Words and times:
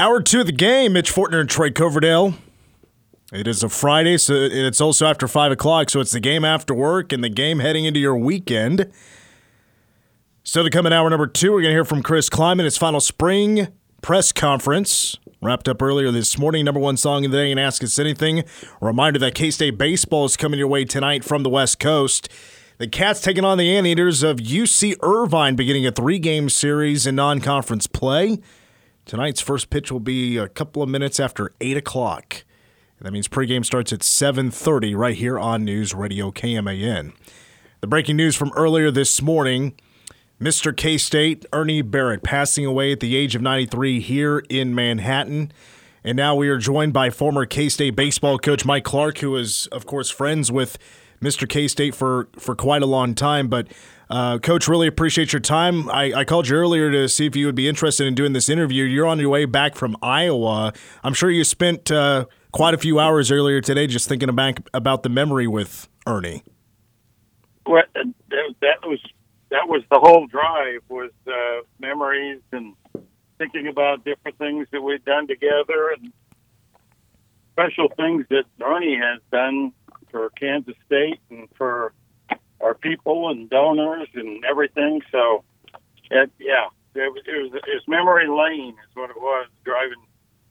Hour 0.00 0.22
two 0.22 0.40
of 0.40 0.46
the 0.46 0.52
game, 0.52 0.94
Mitch 0.94 1.12
Fortner 1.12 1.40
and 1.40 1.50
Troy 1.50 1.70
Coverdale. 1.70 2.32
It 3.34 3.46
is 3.46 3.62
a 3.62 3.68
Friday, 3.68 4.16
so 4.16 4.32
it's 4.34 4.80
also 4.80 5.04
after 5.04 5.28
5 5.28 5.52
o'clock, 5.52 5.90
so 5.90 6.00
it's 6.00 6.12
the 6.12 6.20
game 6.20 6.42
after 6.42 6.72
work 6.72 7.12
and 7.12 7.22
the 7.22 7.28
game 7.28 7.58
heading 7.58 7.84
into 7.84 8.00
your 8.00 8.16
weekend. 8.16 8.90
So 10.42 10.62
to 10.62 10.70
come 10.70 10.86
in 10.86 10.94
hour 10.94 11.10
number 11.10 11.26
two, 11.26 11.52
we're 11.52 11.60
going 11.60 11.72
to 11.72 11.74
hear 11.74 11.84
from 11.84 12.02
Chris 12.02 12.30
Klieman, 12.30 12.64
his 12.64 12.78
final 12.78 13.00
spring 13.00 13.68
press 14.00 14.32
conference. 14.32 15.18
Wrapped 15.42 15.68
up 15.68 15.82
earlier 15.82 16.10
this 16.10 16.38
morning, 16.38 16.64
number 16.64 16.80
one 16.80 16.96
song 16.96 17.26
of 17.26 17.30
the 17.30 17.36
day, 17.36 17.50
and 17.50 17.60
Ask 17.60 17.84
Us 17.84 17.98
Anything. 17.98 18.44
Reminder 18.80 19.18
that 19.18 19.34
K 19.34 19.50
State 19.50 19.76
baseball 19.76 20.24
is 20.24 20.34
coming 20.34 20.58
your 20.58 20.68
way 20.68 20.86
tonight 20.86 21.24
from 21.24 21.42
the 21.42 21.50
West 21.50 21.78
Coast. 21.78 22.26
The 22.78 22.88
Cats 22.88 23.20
taking 23.20 23.44
on 23.44 23.58
the 23.58 23.76
Anteaters 23.76 24.22
of 24.22 24.38
UC 24.38 24.96
Irvine, 25.02 25.56
beginning 25.56 25.86
a 25.86 25.92
three 25.92 26.18
game 26.18 26.48
series 26.48 27.06
in 27.06 27.16
non 27.16 27.42
conference 27.42 27.86
play. 27.86 28.38
Tonight's 29.06 29.40
first 29.40 29.70
pitch 29.70 29.90
will 29.90 30.00
be 30.00 30.36
a 30.36 30.48
couple 30.48 30.82
of 30.82 30.88
minutes 30.88 31.18
after 31.18 31.52
8 31.60 31.76
o'clock. 31.76 32.44
That 33.00 33.12
means 33.12 33.28
pregame 33.28 33.64
starts 33.64 33.92
at 33.92 34.02
7:30 34.02 34.94
right 34.94 35.16
here 35.16 35.38
on 35.38 35.64
News 35.64 35.94
Radio 35.94 36.30
KMAN. 36.30 37.12
The 37.80 37.86
breaking 37.86 38.16
news 38.16 38.36
from 38.36 38.52
earlier 38.54 38.90
this 38.90 39.22
morning, 39.22 39.72
Mr. 40.38 40.76
K-State 40.76 41.46
Ernie 41.50 41.80
Barrett 41.80 42.22
passing 42.22 42.66
away 42.66 42.92
at 42.92 43.00
the 43.00 43.16
age 43.16 43.34
of 43.34 43.40
93 43.40 44.00
here 44.00 44.44
in 44.50 44.74
Manhattan. 44.74 45.50
And 46.04 46.16
now 46.16 46.34
we 46.34 46.48
are 46.50 46.58
joined 46.58 46.92
by 46.92 47.08
former 47.08 47.46
K-State 47.46 47.96
baseball 47.96 48.38
coach 48.38 48.66
Mike 48.66 48.84
Clark 48.84 49.18
who 49.18 49.34
is 49.36 49.66
of 49.68 49.86
course 49.86 50.10
friends 50.10 50.52
with 50.52 50.78
Mr. 51.22 51.48
K-State 51.48 51.94
for 51.94 52.28
for 52.38 52.54
quite 52.54 52.82
a 52.82 52.86
long 52.86 53.14
time, 53.14 53.48
but 53.48 53.68
uh, 54.10 54.38
Coach, 54.38 54.66
really 54.66 54.88
appreciate 54.88 55.32
your 55.32 55.40
time. 55.40 55.88
I, 55.88 56.12
I, 56.12 56.24
called 56.24 56.48
you 56.48 56.56
earlier 56.56 56.90
to 56.90 57.08
see 57.08 57.26
if 57.26 57.36
you 57.36 57.46
would 57.46 57.54
be 57.54 57.68
interested 57.68 58.08
in 58.08 58.16
doing 58.16 58.32
this 58.32 58.48
interview. 58.48 58.82
You're 58.82 59.06
on 59.06 59.20
your 59.20 59.28
way 59.28 59.44
back 59.44 59.76
from 59.76 59.96
Iowa. 60.02 60.72
I'm 61.04 61.14
sure 61.14 61.30
you 61.30 61.44
spent 61.44 61.92
uh, 61.92 62.26
quite 62.50 62.74
a 62.74 62.78
few 62.78 62.98
hours 62.98 63.30
earlier 63.30 63.60
today 63.60 63.86
just 63.86 64.08
thinking 64.08 64.28
about 64.28 64.58
about 64.74 65.04
the 65.04 65.08
memory 65.08 65.46
with 65.46 65.88
Ernie. 66.08 66.42
Well, 67.66 67.84
that 67.94 68.84
was 68.84 68.98
that 69.50 69.68
was 69.68 69.82
the 69.92 70.00
whole 70.00 70.26
drive 70.26 70.80
was 70.88 71.12
uh, 71.28 71.62
memories 71.78 72.40
and 72.50 72.74
thinking 73.38 73.68
about 73.68 74.04
different 74.04 74.36
things 74.38 74.66
that 74.72 74.82
we'd 74.82 75.04
done 75.04 75.28
together 75.28 75.90
and 75.96 76.12
special 77.52 77.88
things 77.96 78.26
that 78.30 78.44
Ernie 78.60 78.96
has 78.96 79.20
done 79.30 79.72
for 80.10 80.30
Kansas 80.30 80.74
State 80.86 81.20
and 81.30 81.48
for 81.56 81.92
our 82.60 82.74
people 82.74 83.30
and 83.30 83.48
donors 83.48 84.08
and 84.14 84.44
everything. 84.44 85.02
So, 85.10 85.44
it, 86.10 86.30
yeah, 86.38 86.66
it 86.94 87.12
was, 87.12 87.22
it 87.26 87.42
was 87.42 87.52
it 87.54 87.74
was 87.74 87.82
memory 87.86 88.28
lane 88.28 88.74
is 88.74 88.94
what 88.96 89.10
it 89.10 89.16
was 89.16 89.48
driving 89.64 90.02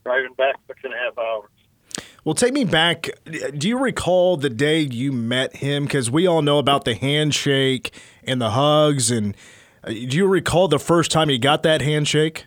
driving 0.04 0.34
back 0.38 0.56
six 0.68 0.80
and 0.84 0.94
a 0.94 0.98
half 0.98 1.18
hours. 1.18 1.50
Well, 2.24 2.36
take 2.36 2.54
me 2.54 2.66
back. 2.66 3.10
Do 3.58 3.68
you 3.68 3.78
recall 3.80 4.38
the 4.38 4.50
day 4.50 4.82
you 4.82 5.12
met 5.12 5.58
him? 5.58 5.86
Because 5.86 6.12
we 6.12 6.28
all 6.28 6.42
know 6.42 6.60
about 6.60 6.84
the 6.84 6.94
handshake 6.94 7.94
and 8.24 8.42
the 8.42 8.52
hugs. 8.52 9.10
And 9.10 9.36
uh, 9.84 9.90
do 9.90 10.18
you 10.18 10.28
recall 10.28 10.68
the 10.68 10.80
first 10.80 11.12
time 11.12 11.30
you 11.30 11.40
got 11.40 11.64
that 11.64 11.82
handshake? 11.82 12.46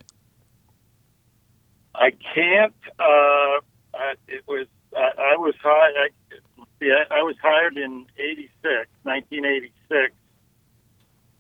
I 1.95 2.11
can't. 2.35 2.75
Uh, 2.99 3.61
it 4.29 4.45
was 4.47 4.67
I, 4.97 5.35
I 5.35 5.37
was 5.37 5.55
high. 5.63 5.71
I, 5.71 6.09
yeah, 6.83 7.05
I 7.11 7.23
was 7.23 7.37
hired 7.43 7.77
in 7.77 8.07
'86, 8.19 8.89
1986, 9.05 10.15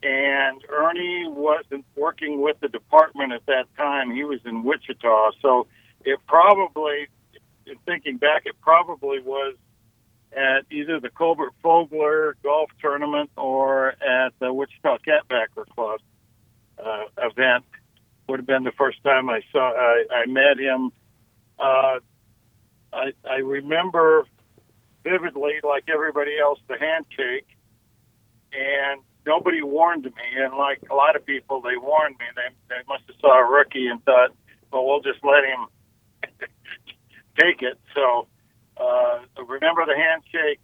and 0.02 0.64
Ernie 0.68 1.28
wasn't 1.28 1.84
working 1.96 2.40
with 2.40 2.58
the 2.60 2.68
department 2.68 3.32
at 3.32 3.44
that 3.46 3.66
time. 3.76 4.14
He 4.14 4.24
was 4.24 4.40
in 4.44 4.62
Wichita, 4.62 5.32
so 5.40 5.66
it 6.04 6.18
probably 6.26 7.08
in 7.66 7.76
thinking 7.86 8.16
back, 8.16 8.42
it 8.46 8.54
probably 8.60 9.20
was 9.20 9.54
at 10.32 10.64
either 10.70 10.98
the 10.98 11.10
Colbert 11.10 11.52
Fogler 11.62 12.34
golf 12.42 12.70
tournament 12.80 13.30
or 13.36 13.90
at 14.02 14.32
the 14.38 14.52
Wichita 14.52 14.98
Catbacker 15.06 15.66
Club 15.74 16.00
uh, 16.82 17.04
event. 17.18 17.64
Would 18.28 18.40
have 18.40 18.46
been 18.46 18.64
the 18.64 18.72
first 18.72 19.02
time 19.02 19.28
I 19.28 19.42
saw 19.52 19.72
I, 19.72 20.04
I 20.10 20.26
met 20.26 20.58
him. 20.58 20.90
Uh, 21.58 21.98
I, 22.92 23.12
I 23.28 23.36
remember 23.36 24.24
vividly, 25.04 25.54
like 25.62 25.84
everybody 25.92 26.38
else, 26.38 26.58
the 26.68 26.78
handshake, 26.78 27.46
and 28.52 29.00
nobody 29.26 29.62
warned 29.62 30.04
me. 30.04 30.28
And 30.36 30.54
like 30.56 30.80
a 30.90 30.94
lot 30.94 31.16
of 31.16 31.24
people, 31.24 31.60
they 31.60 31.76
warned 31.76 32.16
me. 32.18 32.26
They 32.36 32.54
they 32.68 32.82
must 32.88 33.04
have 33.06 33.16
saw 33.20 33.40
a 33.40 33.50
rookie 33.50 33.86
and 33.86 34.02
thought, 34.04 34.30
well, 34.72 34.86
we'll 34.86 35.00
just 35.00 35.20
let 35.24 35.44
him 35.44 35.66
take 37.40 37.62
it. 37.62 37.78
So 37.94 38.26
uh, 38.76 39.20
remember 39.46 39.84
the 39.86 39.96
handshake, 39.96 40.60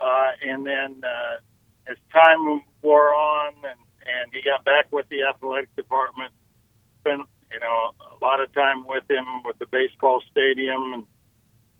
uh, 0.00 0.30
and 0.42 0.66
then 0.66 1.02
uh, 1.04 1.90
as 1.90 1.96
time 2.12 2.62
wore 2.82 3.14
on, 3.14 3.54
and 3.64 3.80
and 4.06 4.32
he 4.32 4.42
got 4.42 4.64
back 4.64 4.92
with 4.92 5.08
the 5.08 5.22
athletic 5.22 5.74
department, 5.76 6.32
spent 7.00 7.22
you 7.52 7.60
know 7.60 7.92
a 8.00 8.24
lot 8.24 8.40
of 8.40 8.52
time 8.52 8.86
with 8.86 9.08
him 9.08 9.24
with 9.44 9.58
the 9.58 9.66
baseball 9.66 10.22
stadium 10.30 10.92
and 10.94 11.04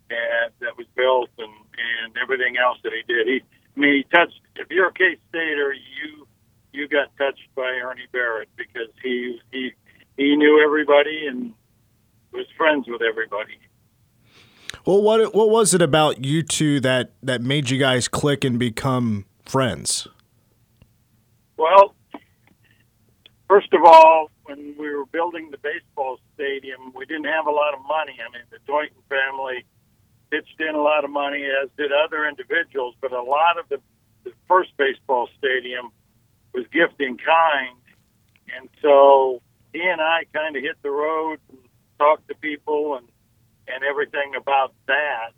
and 0.09 0.51
that 0.59 0.77
was 0.77 0.85
built 0.95 1.29
and 1.37 1.51
and 1.77 2.15
everything 2.21 2.57
else 2.57 2.77
that 2.83 2.93
he 2.93 3.01
did. 3.11 3.27
He 3.27 3.41
I 3.75 3.79
mean 3.79 3.93
he 3.95 4.03
touched. 4.15 4.39
If 4.55 4.69
you're 4.69 4.87
a 4.87 4.93
K 4.93 5.17
Stater, 5.29 5.73
you 5.73 6.27
you 6.71 6.87
got 6.87 7.15
touched 7.17 7.47
by 7.55 7.79
Ernie 7.83 8.07
Barrett 8.11 8.49
because 8.55 8.89
he 9.03 9.39
he 9.51 9.71
he 10.17 10.35
knew 10.35 10.63
everybody 10.63 11.27
and 11.27 11.53
was 12.31 12.45
friends 12.57 12.85
with 12.87 13.01
everybody. 13.01 13.57
Well, 14.85 15.01
what 15.01 15.33
what 15.33 15.49
was 15.49 15.73
it 15.73 15.81
about 15.81 16.23
you 16.23 16.43
two 16.43 16.79
that 16.81 17.13
that 17.23 17.41
made 17.41 17.69
you 17.69 17.79
guys 17.79 18.07
click 18.07 18.43
and 18.43 18.59
become 18.59 19.25
friends? 19.43 20.07
Well, 21.57 21.95
first 23.49 23.73
of 23.73 23.81
all, 23.83 24.29
when 24.43 24.75
we 24.77 24.93
were 24.93 25.05
building 25.07 25.49
the 25.51 25.57
baseball 25.57 26.19
stadium, 26.33 26.93
we 26.95 27.05
didn't 27.05 27.25
have 27.25 27.47
a 27.47 27.51
lot 27.51 27.73
of 27.73 27.79
money. 27.87 28.13
I 28.19 28.31
mean, 28.31 28.43
the 28.51 28.59
Tointon 28.71 29.01
family 29.09 29.65
pitched 30.29 30.59
in 30.59 30.75
a 30.75 30.81
lot 30.81 31.03
of 31.03 31.11
money, 31.11 31.45
as 31.63 31.69
did 31.77 31.91
other 31.91 32.27
individuals, 32.27 32.95
but 33.01 33.11
a 33.11 33.21
lot 33.21 33.59
of 33.59 33.67
the, 33.69 33.79
the 34.23 34.31
first 34.47 34.71
baseball 34.77 35.29
stadium 35.37 35.89
was 36.53 36.65
gift 36.71 36.99
in 36.99 37.17
kind. 37.17 37.77
And 38.55 38.69
so 38.81 39.41
he 39.73 39.81
and 39.81 40.01
I 40.01 40.23
kind 40.33 40.55
of 40.55 40.63
hit 40.63 40.77
the 40.81 40.91
road 40.91 41.39
and 41.49 41.59
talked 41.99 42.27
to 42.29 42.35
people 42.35 42.95
and 42.95 43.07
and 43.67 43.83
everything 43.83 44.35
about 44.35 44.73
that. 44.87 45.31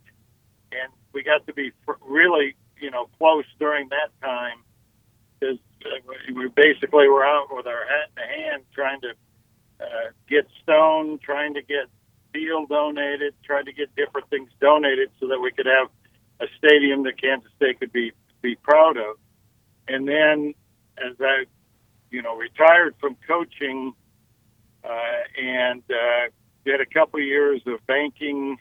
And 0.71 0.91
we 1.13 1.23
got 1.23 1.47
to 1.47 1.53
be 1.53 1.71
really, 2.01 2.55
you 2.79 2.91
know, 2.91 3.07
close 3.17 3.45
during 3.57 3.87
that 3.89 4.09
time 4.21 4.57
because 5.39 5.57
we 6.35 6.49
basically 6.49 7.07
were 7.07 7.25
out 7.25 7.47
with 7.51 7.67
our 7.67 7.85
hat 7.85 8.09
in 8.09 8.15
the 8.15 8.27
hand 8.27 8.63
trying 8.73 9.01
to 9.01 9.11
uh, 9.79 10.11
get 10.27 10.45
stone, 10.61 11.19
trying 11.19 11.53
to 11.53 11.61
get 11.61 11.87
field 12.37 12.69
donated, 12.69 13.33
trying 13.43 13.65
to 13.65 13.73
get 13.73 13.95
different 13.95 14.29
things 14.29 14.49
donated 14.61 15.09
so 15.19 15.27
that 15.27 15.39
we 15.39 15.51
could 15.51 15.65
have 15.65 15.89
a 16.39 16.45
stadium 16.57 17.03
that 17.03 17.19
Kansas 17.19 17.49
State 17.55 17.79
could 17.79 17.91
be 17.91 18.11
be 18.41 18.55
proud 18.55 18.97
of. 18.97 19.15
And 19.87 20.07
then 20.07 20.53
as 20.97 21.15
I, 21.19 21.45
you 22.11 22.21
know, 22.21 22.35
retired 22.35 22.93
from 22.99 23.17
coaching 23.27 23.93
uh, 24.83 25.41
and 25.41 25.81
uh, 25.89 26.29
did 26.65 26.81
a 26.81 26.85
couple 26.85 27.19
years 27.19 27.61
of 27.65 27.85
banking 27.87 28.57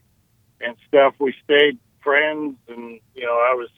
and 0.61 0.77
stuff. 0.89 1.15
We 1.19 1.35
stayed 1.45 1.79
friends, 2.03 2.57
and 2.69 3.01
you 3.15 3.25
know, 3.25 3.35
I 3.35 3.55
was 3.55 3.69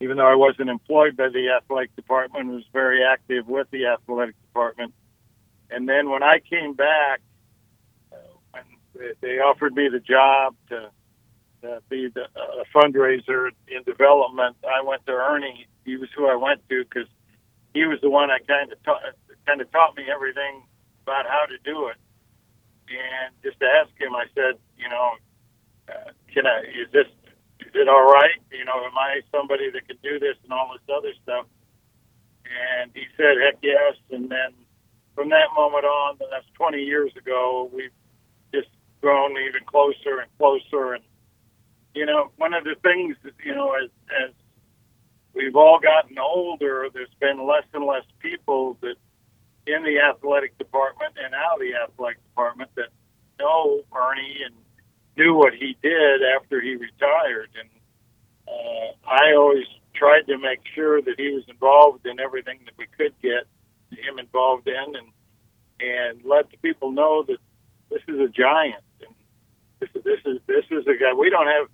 even 0.00 0.16
though 0.16 0.26
I 0.26 0.34
wasn't 0.34 0.70
employed 0.70 1.16
by 1.16 1.28
the 1.28 1.50
athletic 1.50 1.94
department, 1.96 2.48
was 2.48 2.64
very 2.72 3.04
active 3.04 3.46
with 3.46 3.70
the 3.70 3.86
athletic 3.86 4.40
department. 4.42 4.92
And 5.70 5.88
then 5.88 6.10
when 6.10 6.22
I 6.22 6.40
came 6.40 6.74
back, 6.74 7.20
they 9.20 9.38
offered 9.38 9.74
me 9.74 9.88
the 9.88 10.00
job 10.00 10.54
to 10.68 10.90
uh, 11.64 11.80
be 11.88 12.08
the 12.14 12.24
uh, 12.24 12.64
fundraiser 12.74 13.50
in 13.68 13.82
development, 13.84 14.56
I 14.64 14.82
went 14.82 15.06
to 15.06 15.12
Ernie. 15.12 15.66
He 15.84 15.96
was 15.96 16.08
who 16.16 16.26
I 16.28 16.36
went 16.36 16.60
to 16.68 16.84
because 16.84 17.08
he 17.72 17.84
was 17.84 17.98
the 18.02 18.10
one 18.10 18.30
I 18.30 18.38
kind 18.40 18.72
of 18.72 18.82
taught, 18.84 19.02
kind 19.46 19.60
of 19.60 19.70
taught 19.72 19.96
me 19.96 20.04
everything 20.12 20.62
about 21.04 21.26
how 21.26 21.46
to 21.46 21.58
do 21.64 21.88
it 21.88 21.96
and 22.88 23.34
just 23.42 23.58
to 23.60 23.66
ask 23.66 23.90
him, 24.00 24.14
I 24.14 24.26
said, 24.34 24.60
you 24.76 24.88
know, 24.88 25.12
uh, 25.88 26.10
can 26.32 26.46
I? 26.46 26.60
Is 26.68 26.90
this? 26.92 27.08
Is 27.60 27.72
it 27.74 27.88
all 27.88 28.04
right? 28.04 28.40
You 28.52 28.64
know, 28.64 28.84
am 28.84 28.96
I 28.96 29.20
somebody 29.32 29.70
that 29.70 29.86
can 29.88 29.96
do 30.02 30.18
this 30.18 30.36
and 30.44 30.52
all 30.52 30.70
this 30.72 30.84
other 30.94 31.12
stuff? 31.22 31.46
And 32.44 32.90
he 32.94 33.04
said, 33.16 33.40
heck 33.42 33.58
yes. 33.62 33.96
And 34.10 34.28
then 34.30 34.52
from 35.14 35.30
that 35.30 35.48
moment 35.56 35.84
on, 35.84 36.18
that's 36.30 36.46
20 36.54 36.82
years 36.82 37.12
ago, 37.16 37.70
we've 37.72 37.94
grown 39.04 39.32
even 39.36 39.62
closer 39.66 40.20
and 40.20 40.30
closer. 40.38 40.94
And 40.94 41.04
you 41.94 42.06
know, 42.06 42.30
one 42.38 42.54
of 42.54 42.64
the 42.64 42.74
things, 42.82 43.16
that, 43.22 43.34
you 43.44 43.54
know, 43.54 43.74
as 43.74 43.90
as 44.24 44.30
we've 45.34 45.54
all 45.54 45.78
gotten 45.78 46.18
older, 46.18 46.88
there's 46.92 47.14
been 47.20 47.46
less 47.46 47.64
and 47.74 47.84
less 47.84 48.04
people 48.18 48.78
that 48.80 48.96
in 49.66 49.82
the 49.82 49.98
athletic 50.00 50.56
department 50.58 51.14
and 51.22 51.34
out 51.34 51.54
of 51.54 51.60
the 51.60 51.74
athletic 51.74 52.22
department 52.24 52.70
that 52.76 52.88
know 53.38 53.82
Ernie 53.94 54.38
and 54.46 54.54
knew 55.16 55.34
what 55.34 55.52
he 55.52 55.76
did 55.82 56.22
after 56.36 56.60
he 56.60 56.76
retired, 56.76 57.50
and 57.60 57.68
uh, 58.48 58.88
I 59.06 59.34
always 59.36 59.66
tried 59.94 60.26
to 60.28 60.38
make 60.38 60.60
sure 60.74 61.02
that 61.02 61.14
he 61.18 61.30
was 61.30 61.44
involved 61.48 62.06
in 62.06 62.20
everything 62.20 62.60
that 62.64 62.74
we 62.78 62.86
could 62.98 63.14
get 63.22 63.44
him 63.90 64.18
involved 64.18 64.66
in, 64.66 64.96
and 64.96 65.08
and 65.80 66.24
let 66.24 66.50
the 66.50 66.56
people 66.58 66.90
know 66.90 67.22
that 67.28 67.38
this 67.90 68.02
is 68.08 68.18
a 68.18 68.28
giant, 68.28 68.82
this 69.92 70.20
is 70.24 70.38
this 70.46 70.64
is 70.70 70.86
a 70.86 70.96
guy. 70.98 71.12
We 71.18 71.30
don't 71.30 71.46
have. 71.46 71.68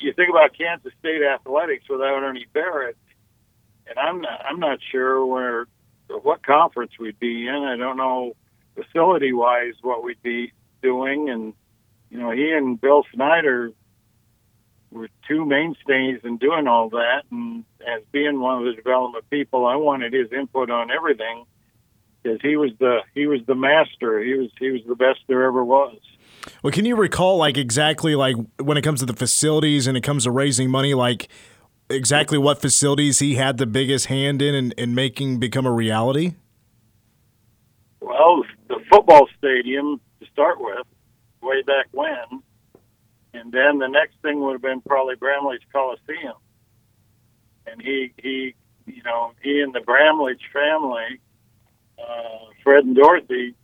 You 0.00 0.12
think 0.12 0.30
about 0.30 0.56
Kansas 0.56 0.92
State 1.00 1.22
athletics 1.22 1.84
without 1.88 2.22
Ernie 2.22 2.46
Barrett, 2.52 2.96
and 3.86 3.98
I'm 3.98 4.20
not, 4.20 4.44
I'm 4.48 4.60
not 4.60 4.78
sure 4.90 5.26
where 5.26 5.66
what 6.22 6.44
conference 6.44 6.92
we'd 6.98 7.18
be 7.18 7.46
in. 7.46 7.54
I 7.54 7.76
don't 7.76 7.96
know 7.96 8.34
facility 8.74 9.32
wise 9.32 9.74
what 9.82 10.04
we'd 10.04 10.22
be 10.22 10.52
doing, 10.82 11.28
and 11.28 11.54
you 12.10 12.18
know 12.18 12.30
he 12.30 12.50
and 12.52 12.80
Bill 12.80 13.04
Snyder 13.12 13.72
were 14.90 15.08
two 15.28 15.44
mainstays 15.44 16.20
in 16.24 16.36
doing 16.38 16.66
all 16.66 16.90
that. 16.90 17.22
And 17.30 17.64
as 17.86 18.02
being 18.12 18.40
one 18.40 18.58
of 18.58 18.64
the 18.64 18.74
development 18.74 19.28
people, 19.30 19.66
I 19.66 19.76
wanted 19.76 20.12
his 20.12 20.32
input 20.32 20.70
on 20.70 20.90
everything 20.90 21.44
because 22.22 22.40
he 22.42 22.56
was 22.56 22.70
the 22.78 23.00
he 23.14 23.26
was 23.26 23.40
the 23.46 23.54
master. 23.54 24.22
He 24.22 24.34
was 24.34 24.50
he 24.58 24.70
was 24.70 24.82
the 24.86 24.96
best 24.96 25.20
there 25.26 25.44
ever 25.44 25.64
was. 25.64 25.98
Well, 26.62 26.72
can 26.72 26.84
you 26.84 26.96
recall 26.96 27.36
like 27.36 27.56
exactly 27.56 28.14
like 28.14 28.36
when 28.58 28.76
it 28.76 28.82
comes 28.82 29.00
to 29.00 29.06
the 29.06 29.14
facilities 29.14 29.86
and 29.86 29.96
it 29.96 30.02
comes 30.02 30.24
to 30.24 30.30
raising 30.30 30.70
money, 30.70 30.94
like 30.94 31.28
exactly 31.88 32.38
what 32.38 32.60
facilities 32.60 33.18
he 33.18 33.34
had 33.34 33.58
the 33.58 33.66
biggest 33.66 34.06
hand 34.06 34.40
in 34.40 34.72
in 34.72 34.94
making 34.94 35.38
become 35.38 35.66
a 35.66 35.72
reality? 35.72 36.34
Well, 38.00 38.42
the 38.68 38.76
football 38.90 39.28
stadium 39.38 40.00
to 40.20 40.26
start 40.32 40.60
with, 40.60 40.86
way 41.42 41.62
back 41.62 41.88
when, 41.92 42.42
and 43.34 43.52
then 43.52 43.78
the 43.78 43.88
next 43.88 44.16
thing 44.22 44.40
would 44.40 44.52
have 44.52 44.62
been 44.62 44.80
probably 44.80 45.16
Bramlage 45.16 45.62
Coliseum. 45.72 46.34
And 47.66 47.80
he 47.80 48.12
he 48.16 48.54
you 48.86 49.02
know 49.02 49.32
he 49.42 49.60
and 49.60 49.74
the 49.74 49.80
Bramlage 49.80 50.42
family, 50.52 51.20
uh, 51.98 52.46
Fred 52.62 52.84
and 52.84 52.96
Dorothy, 52.96 53.54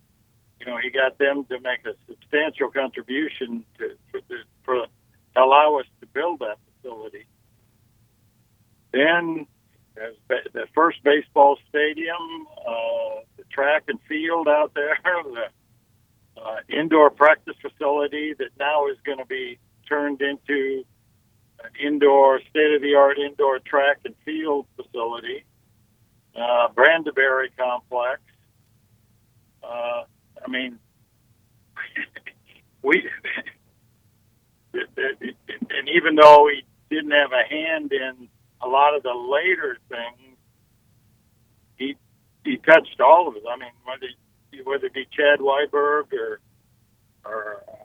you 0.66 0.72
know 0.72 0.78
he 0.78 0.90
got 0.90 1.16
them 1.18 1.44
to 1.44 1.60
make 1.60 1.86
a 1.86 1.94
substantial 2.08 2.70
contribution 2.70 3.64
to 3.78 3.96
for, 4.10 4.20
for 4.64 4.86
allow 5.36 5.78
us 5.78 5.86
to 6.00 6.06
build 6.06 6.40
that 6.40 6.58
facility. 6.82 7.26
Then 8.92 9.46
the 9.94 10.66
first 10.74 11.02
baseball 11.02 11.58
stadium, 11.68 12.46
uh, 12.66 13.20
the 13.36 13.44
track 13.50 13.84
and 13.88 13.98
field 14.08 14.48
out 14.48 14.72
there, 14.74 14.98
the 15.04 16.40
uh, 16.40 16.56
indoor 16.68 17.10
practice 17.10 17.56
facility 17.62 18.34
that 18.38 18.50
now 18.58 18.88
is 18.88 18.96
going 19.04 19.18
to 19.18 19.26
be 19.26 19.58
turned 19.88 20.20
into 20.20 20.84
an 21.64 21.70
indoor, 21.82 22.40
state 22.50 22.74
of 22.74 22.82
the 22.82 22.94
art 22.94 23.18
indoor 23.18 23.58
track 23.60 23.98
and 24.04 24.14
field 24.24 24.66
facility, 24.76 25.44
uh, 26.34 26.68
Brandeberry 26.74 27.48
complex. 27.56 28.20
Uh, 29.62 30.04
I 30.46 30.50
mean, 30.50 30.78
we, 32.82 33.08
and 34.72 35.88
even 35.94 36.14
though 36.14 36.48
he 36.52 36.62
didn't 36.94 37.10
have 37.10 37.32
a 37.32 37.48
hand 37.48 37.92
in 37.92 38.28
a 38.62 38.68
lot 38.68 38.94
of 38.96 39.02
the 39.02 39.12
later 39.12 39.78
things, 39.88 40.36
he 41.76 41.96
he 42.44 42.56
touched 42.58 43.00
all 43.00 43.28
of 43.28 43.36
it. 43.36 43.42
I 43.48 43.56
mean, 43.56 43.70
whether 43.84 44.06
whether 44.64 44.86
it 44.86 44.94
be 44.94 45.06
Chad 45.10 45.40
Weiberg 45.40 46.12
or 46.12 46.40
or 47.24 47.64
uh, 47.68 47.84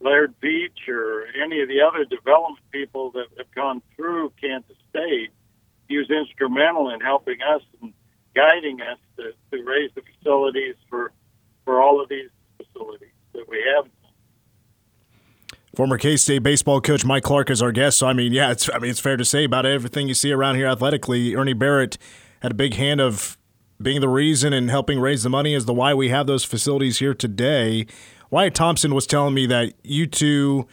Laird 0.00 0.34
Veatch 0.42 0.88
or 0.88 1.26
any 1.40 1.62
of 1.62 1.68
the 1.68 1.80
other 1.80 2.04
development 2.04 2.58
people 2.72 3.12
that 3.12 3.26
have 3.38 3.50
gone 3.54 3.80
through 3.96 4.32
Kansas 4.40 4.76
State, 4.90 5.30
he 5.88 5.96
was 5.96 6.10
instrumental 6.10 6.90
in 6.90 7.00
helping 7.00 7.40
us 7.40 7.62
and 7.80 7.94
guiding 8.34 8.80
us 8.80 8.98
to, 9.16 9.32
to 9.52 9.62
raise 9.64 9.90
the 9.94 10.02
facilities 10.02 10.74
for 10.90 11.12
for 11.64 11.80
all 11.80 12.00
of 12.00 12.08
these 12.08 12.30
facilities 12.56 13.08
that 13.32 13.48
we 13.48 13.62
have. 13.74 13.90
Former 15.74 15.98
K 15.98 16.16
State 16.16 16.42
baseball 16.42 16.80
coach 16.80 17.04
Mike 17.04 17.24
Clark 17.24 17.50
is 17.50 17.60
our 17.60 17.72
guest. 17.72 17.98
So 17.98 18.06
I 18.06 18.12
mean, 18.12 18.32
yeah, 18.32 18.52
it's 18.52 18.70
I 18.72 18.78
mean 18.78 18.90
it's 18.90 19.00
fair 19.00 19.16
to 19.16 19.24
say 19.24 19.44
about 19.44 19.66
everything 19.66 20.06
you 20.06 20.14
see 20.14 20.32
around 20.32 20.54
here 20.54 20.68
athletically. 20.68 21.34
Ernie 21.34 21.52
Barrett 21.52 21.98
had 22.42 22.52
a 22.52 22.54
big 22.54 22.74
hand 22.74 23.00
of 23.00 23.36
being 23.82 24.00
the 24.00 24.08
reason 24.08 24.52
and 24.52 24.70
helping 24.70 25.00
raise 25.00 25.24
the 25.24 25.30
money 25.30 25.54
as 25.54 25.64
to 25.64 25.72
why 25.72 25.92
we 25.92 26.10
have 26.10 26.26
those 26.26 26.44
facilities 26.44 26.98
here 26.98 27.14
today. 27.14 27.86
Wyatt 28.30 28.54
Thompson 28.54 28.94
was 28.94 29.06
telling 29.06 29.34
me 29.34 29.46
that 29.46 29.74
you 29.82 30.06
two 30.06 30.68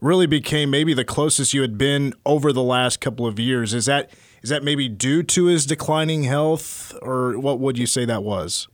really 0.00 0.26
became 0.26 0.70
maybe 0.70 0.94
the 0.94 1.04
closest 1.04 1.54
you 1.54 1.62
had 1.62 1.76
been 1.78 2.14
over 2.24 2.52
the 2.52 2.62
last 2.62 3.00
couple 3.00 3.26
of 3.26 3.38
years. 3.38 3.74
Is 3.74 3.86
that 3.86 4.10
is 4.42 4.50
that 4.50 4.62
maybe 4.62 4.88
due 4.88 5.22
to 5.22 5.46
his 5.46 5.66
declining 5.66 6.24
health, 6.24 6.94
or 7.02 7.38
what 7.38 7.58
would 7.60 7.78
you 7.78 7.86
say 7.86 8.04
that 8.04 8.22
was? 8.22 8.68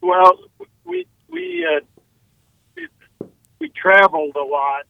Well, 0.00 0.38
we 0.84 1.06
we 1.28 1.66
uh, 1.66 2.84
we 3.58 3.70
traveled 3.70 4.36
a 4.36 4.44
lot 4.44 4.84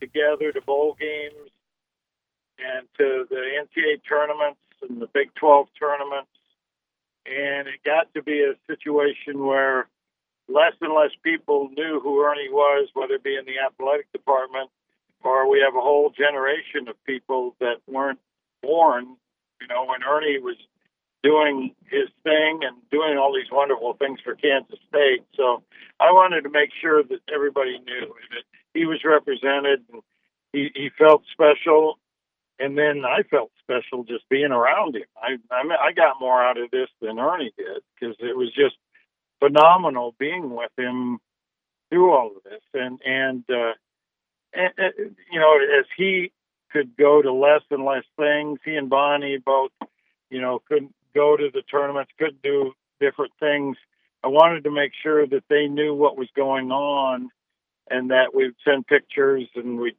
together 0.00 0.52
to 0.52 0.60
bowl 0.60 0.96
games 0.98 1.50
and 2.58 2.86
to 2.98 3.26
the 3.28 3.36
NCAA 3.36 4.00
tournaments 4.08 4.60
and 4.88 5.00
the 5.00 5.08
Big 5.08 5.34
12 5.34 5.68
tournaments. 5.78 6.30
And 7.26 7.68
it 7.68 7.82
got 7.84 8.12
to 8.14 8.22
be 8.22 8.42
a 8.42 8.54
situation 8.66 9.44
where 9.44 9.88
less 10.48 10.74
and 10.80 10.92
less 10.94 11.10
people 11.22 11.70
knew 11.76 12.00
who 12.00 12.22
Ernie 12.22 12.50
was, 12.50 12.88
whether 12.94 13.14
it 13.14 13.24
be 13.24 13.36
in 13.36 13.46
the 13.46 13.58
athletic 13.58 14.12
department 14.12 14.70
or 15.22 15.50
we 15.50 15.60
have 15.60 15.74
a 15.74 15.80
whole 15.80 16.10
generation 16.10 16.86
of 16.86 17.02
people 17.04 17.56
that 17.58 17.76
weren't 17.88 18.20
born, 18.62 19.16
you 19.60 19.66
know, 19.66 19.86
when 19.86 20.02
Ernie 20.02 20.38
was 20.38 20.56
doing 21.24 21.74
his 21.86 22.08
thing 22.22 22.60
and 22.62 22.76
doing 22.92 23.16
all 23.16 23.32
these 23.32 23.50
wonderful 23.50 23.94
things 23.94 24.20
for 24.22 24.34
Kansas 24.34 24.78
State. 24.88 25.24
So 25.34 25.62
I 25.98 26.12
wanted 26.12 26.42
to 26.42 26.50
make 26.50 26.70
sure 26.80 27.02
that 27.02 27.20
everybody 27.34 27.78
knew 27.78 28.14
that 28.30 28.44
he 28.74 28.84
was 28.84 29.00
represented 29.04 29.80
and 29.90 30.02
he, 30.52 30.70
he 30.74 30.90
felt 30.96 31.22
special 31.32 31.98
and 32.58 32.78
then 32.78 33.04
I 33.04 33.22
felt 33.22 33.50
special 33.62 34.04
just 34.04 34.28
being 34.28 34.52
around 34.52 34.94
him. 34.94 35.02
I 35.16 35.36
I, 35.52 35.62
mean, 35.64 35.78
I 35.80 35.92
got 35.92 36.20
more 36.20 36.42
out 36.42 36.58
of 36.58 36.70
this 36.70 36.88
than 37.00 37.18
Ernie 37.18 37.52
did 37.56 37.82
because 37.98 38.16
it 38.20 38.36
was 38.36 38.52
just 38.54 38.76
phenomenal 39.40 40.14
being 40.18 40.54
with 40.54 40.70
him 40.78 41.18
through 41.90 42.12
all 42.12 42.32
of 42.36 42.42
this, 42.44 42.62
and 42.72 43.00
and, 43.04 43.44
uh, 43.50 43.72
and, 44.52 44.72
and 44.78 45.16
you 45.32 45.40
know 45.40 45.58
as 45.78 45.86
he 45.96 46.30
could 46.70 46.96
go 46.96 47.22
to 47.22 47.32
less 47.32 47.62
and 47.70 47.84
less 47.84 48.04
things. 48.18 48.58
He 48.64 48.76
and 48.76 48.90
Bonnie 48.90 49.38
both, 49.38 49.70
you 50.30 50.40
know, 50.40 50.60
couldn't 50.68 50.94
go 51.14 51.36
to 51.36 51.50
the 51.52 51.62
tournaments, 51.62 52.12
couldn't 52.18 52.42
do 52.42 52.72
different 53.00 53.32
things. 53.40 53.76
I 54.22 54.28
wanted 54.28 54.64
to 54.64 54.70
make 54.70 54.92
sure 55.02 55.26
that 55.26 55.44
they 55.48 55.66
knew 55.66 55.94
what 55.94 56.16
was 56.16 56.28
going 56.34 56.70
on, 56.70 57.30
and 57.90 58.10
that 58.10 58.34
we'd 58.34 58.54
send 58.64 58.86
pictures 58.86 59.48
and 59.54 59.78
we'd 59.78 59.96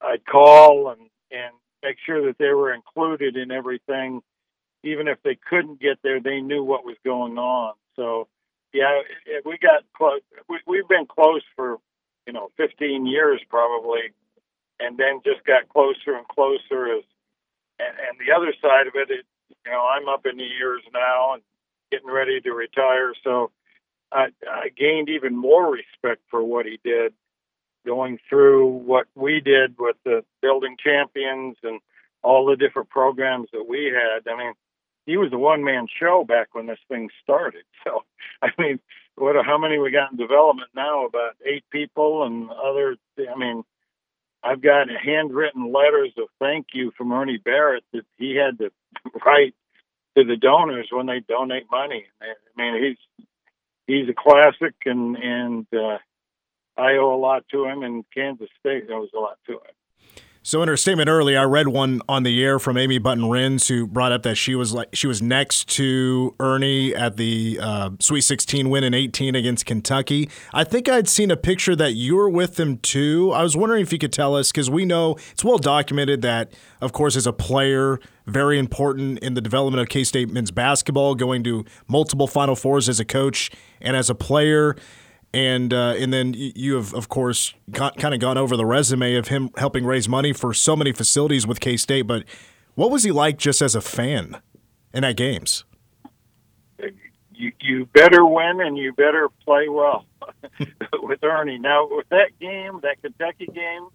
I'd 0.00 0.24
call 0.26 0.90
and 0.90 1.00
and 1.30 1.52
make 1.82 1.96
sure 2.04 2.26
that 2.26 2.38
they 2.38 2.52
were 2.52 2.72
included 2.72 3.36
in 3.36 3.50
everything. 3.50 4.22
Even 4.82 5.08
if 5.08 5.18
they 5.22 5.36
couldn't 5.48 5.80
get 5.80 5.98
there, 6.02 6.20
they 6.20 6.40
knew 6.40 6.62
what 6.62 6.84
was 6.84 6.96
going 7.04 7.38
on. 7.38 7.72
So, 7.96 8.28
yeah, 8.72 9.00
we 9.44 9.56
got 9.58 9.82
close. 9.96 10.20
We, 10.48 10.58
we've 10.66 10.88
been 10.88 11.06
close 11.06 11.42
for, 11.56 11.78
you 12.26 12.32
know, 12.32 12.50
15 12.58 13.06
years 13.06 13.40
probably, 13.48 14.12
and 14.78 14.98
then 14.98 15.20
just 15.24 15.44
got 15.46 15.68
closer 15.68 16.16
and 16.16 16.28
closer. 16.28 16.98
As 16.98 17.04
and, 17.78 17.96
and 17.98 18.18
the 18.20 18.32
other 18.34 18.52
side 18.60 18.86
of 18.86 18.94
it, 18.94 19.10
it, 19.10 19.26
you 19.48 19.72
know, 19.72 19.86
I'm 19.86 20.08
up 20.08 20.26
in 20.26 20.36
the 20.36 20.44
years 20.44 20.82
now 20.92 21.34
and 21.34 21.42
getting 21.90 22.10
ready 22.10 22.40
to 22.40 22.52
retire. 22.52 23.12
So, 23.22 23.50
I, 24.12 24.28
I 24.48 24.68
gained 24.76 25.08
even 25.08 25.36
more 25.36 25.72
respect 25.72 26.22
for 26.30 26.42
what 26.42 26.66
he 26.66 26.78
did 26.84 27.12
going 27.84 28.18
through 28.28 28.66
what 28.66 29.06
we 29.14 29.40
did 29.40 29.74
with 29.78 29.96
the 30.04 30.24
building 30.40 30.76
champions 30.82 31.56
and 31.62 31.80
all 32.22 32.46
the 32.46 32.56
different 32.56 32.88
programs 32.88 33.48
that 33.52 33.68
we 33.68 33.86
had. 33.86 34.30
I 34.32 34.36
mean, 34.36 34.52
he 35.06 35.16
was 35.16 35.32
a 35.32 35.38
one 35.38 35.62
man 35.64 35.86
show 36.00 36.24
back 36.24 36.54
when 36.54 36.66
this 36.66 36.78
thing 36.88 37.10
started. 37.22 37.64
So, 37.84 38.02
I 38.40 38.48
mean, 38.58 38.80
what 39.16 39.36
how 39.44 39.58
many 39.58 39.78
we 39.78 39.90
got 39.90 40.10
in 40.10 40.16
development 40.16 40.70
now? 40.74 41.04
About 41.04 41.36
eight 41.44 41.64
people 41.70 42.24
and 42.24 42.48
other. 42.50 42.96
I 43.18 43.38
mean, 43.38 43.62
I've 44.44 44.60
got 44.60 44.88
handwritten 44.90 45.72
letters 45.72 46.12
of 46.18 46.28
thank 46.38 46.68
you 46.74 46.92
from 46.96 47.12
Ernie 47.12 47.38
Barrett 47.38 47.84
that 47.92 48.04
he 48.18 48.36
had 48.36 48.58
to 48.58 48.70
write 49.24 49.54
to 50.16 50.24
the 50.24 50.36
donors 50.36 50.88
when 50.90 51.06
they 51.06 51.20
donate 51.20 51.64
money. 51.70 52.06
I 52.20 52.34
mean, 52.56 52.82
he's 52.82 53.24
he's 53.86 54.08
a 54.08 54.14
classic, 54.14 54.74
and 54.84 55.16
and 55.16 55.66
uh, 55.72 55.98
I 56.76 56.96
owe 56.96 57.14
a 57.14 57.16
lot 57.16 57.44
to 57.52 57.64
him, 57.64 57.82
and 57.82 58.04
Kansas 58.14 58.50
State 58.60 58.90
owes 58.90 59.10
a 59.14 59.18
lot 59.18 59.38
to 59.46 59.52
him. 59.52 59.74
So 60.46 60.60
in 60.60 60.68
her 60.68 60.76
statement 60.76 61.08
earlier, 61.08 61.40
I 61.40 61.44
read 61.44 61.68
one 61.68 62.02
on 62.06 62.22
the 62.22 62.44
air 62.44 62.58
from 62.58 62.76
Amy 62.76 62.98
Button 62.98 63.24
Renz 63.24 63.68
who 63.68 63.86
brought 63.86 64.12
up 64.12 64.24
that 64.24 64.34
she 64.34 64.54
was 64.54 64.74
like 64.74 64.90
she 64.92 65.06
was 65.06 65.22
next 65.22 65.70
to 65.70 66.34
Ernie 66.38 66.94
at 66.94 67.16
the 67.16 67.58
uh, 67.62 67.90
Sweet 67.98 68.20
16 68.20 68.68
win 68.68 68.84
in 68.84 68.92
18 68.92 69.34
against 69.34 69.64
Kentucky. 69.64 70.28
I 70.52 70.62
think 70.64 70.86
I'd 70.86 71.08
seen 71.08 71.30
a 71.30 71.36
picture 71.38 71.74
that 71.76 71.94
you 71.94 72.16
were 72.16 72.28
with 72.28 72.56
them 72.56 72.76
too. 72.76 73.32
I 73.32 73.42
was 73.42 73.56
wondering 73.56 73.80
if 73.80 73.90
you 73.90 73.98
could 73.98 74.12
tell 74.12 74.36
us 74.36 74.52
because 74.52 74.68
we 74.68 74.84
know 74.84 75.16
it's 75.32 75.42
well 75.42 75.56
documented 75.56 76.20
that, 76.20 76.52
of 76.82 76.92
course, 76.92 77.16
as 77.16 77.26
a 77.26 77.32
player, 77.32 77.98
very 78.26 78.58
important 78.58 79.20
in 79.20 79.32
the 79.32 79.40
development 79.40 79.80
of 79.80 79.88
K 79.88 80.04
State 80.04 80.28
men's 80.28 80.50
basketball, 80.50 81.14
going 81.14 81.42
to 81.44 81.64
multiple 81.88 82.26
Final 82.26 82.54
Fours 82.54 82.90
as 82.90 83.00
a 83.00 83.06
coach 83.06 83.50
and 83.80 83.96
as 83.96 84.10
a 84.10 84.14
player 84.14 84.76
and 85.34 85.74
uh, 85.74 85.94
and 85.98 86.12
then 86.12 86.32
you 86.36 86.76
have 86.76 86.94
of 86.94 87.08
course 87.08 87.54
got, 87.70 87.96
kind 87.98 88.14
of 88.14 88.20
gone 88.20 88.38
over 88.38 88.56
the 88.56 88.64
resume 88.64 89.16
of 89.16 89.28
him 89.28 89.50
helping 89.56 89.84
raise 89.84 90.08
money 90.08 90.32
for 90.32 90.54
so 90.54 90.76
many 90.76 90.92
facilities 90.92 91.46
with 91.46 91.58
K 91.58 91.76
State. 91.76 92.02
But 92.02 92.24
what 92.76 92.90
was 92.90 93.02
he 93.02 93.10
like 93.10 93.36
just 93.36 93.60
as 93.60 93.74
a 93.74 93.80
fan 93.80 94.40
in 94.92 95.02
that 95.02 95.16
games? 95.16 95.64
You 97.32 97.50
you 97.60 97.86
better 97.86 98.24
win 98.24 98.60
and 98.60 98.78
you 98.78 98.92
better 98.92 99.28
play 99.44 99.68
well 99.68 100.06
with 101.02 101.22
Ernie. 101.24 101.58
Now 101.58 101.88
with 101.90 102.08
that 102.10 102.38
game, 102.40 102.78
that 102.82 103.02
Kentucky 103.02 103.48
game, 103.52 103.88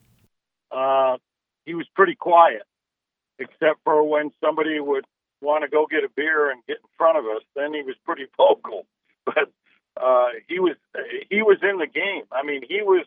uh, 0.72 1.18
he 1.66 1.74
was 1.74 1.88
pretty 1.96 2.16
quiet, 2.16 2.64
except 3.40 3.80
for 3.86 4.04
when 4.04 4.32
somebody 4.44 4.82
would 4.82 5.06
want 5.42 5.64
to 5.64 5.70
go 5.70 5.88
get 5.90 6.04
a 6.04 6.10
beer 6.18 6.52
and 6.52 6.62
get 6.68 6.78
in 6.78 6.90
front 6.98 7.18
of 7.18 7.24
us. 7.24 7.44
Then 7.56 7.74
he 7.74 7.82
was 7.82 7.96
pretty 8.06 8.26
vocal. 8.38 8.86
But 9.26 9.52
uh, 10.00 10.28
he 10.48 10.60
was 10.60 10.76
he 11.30 11.42
was 11.42 11.58
in 11.62 11.78
the 11.78 11.88
game. 11.88 12.24
I 12.32 12.44
mean, 12.44 12.62
he 12.68 12.82
was 12.82 13.06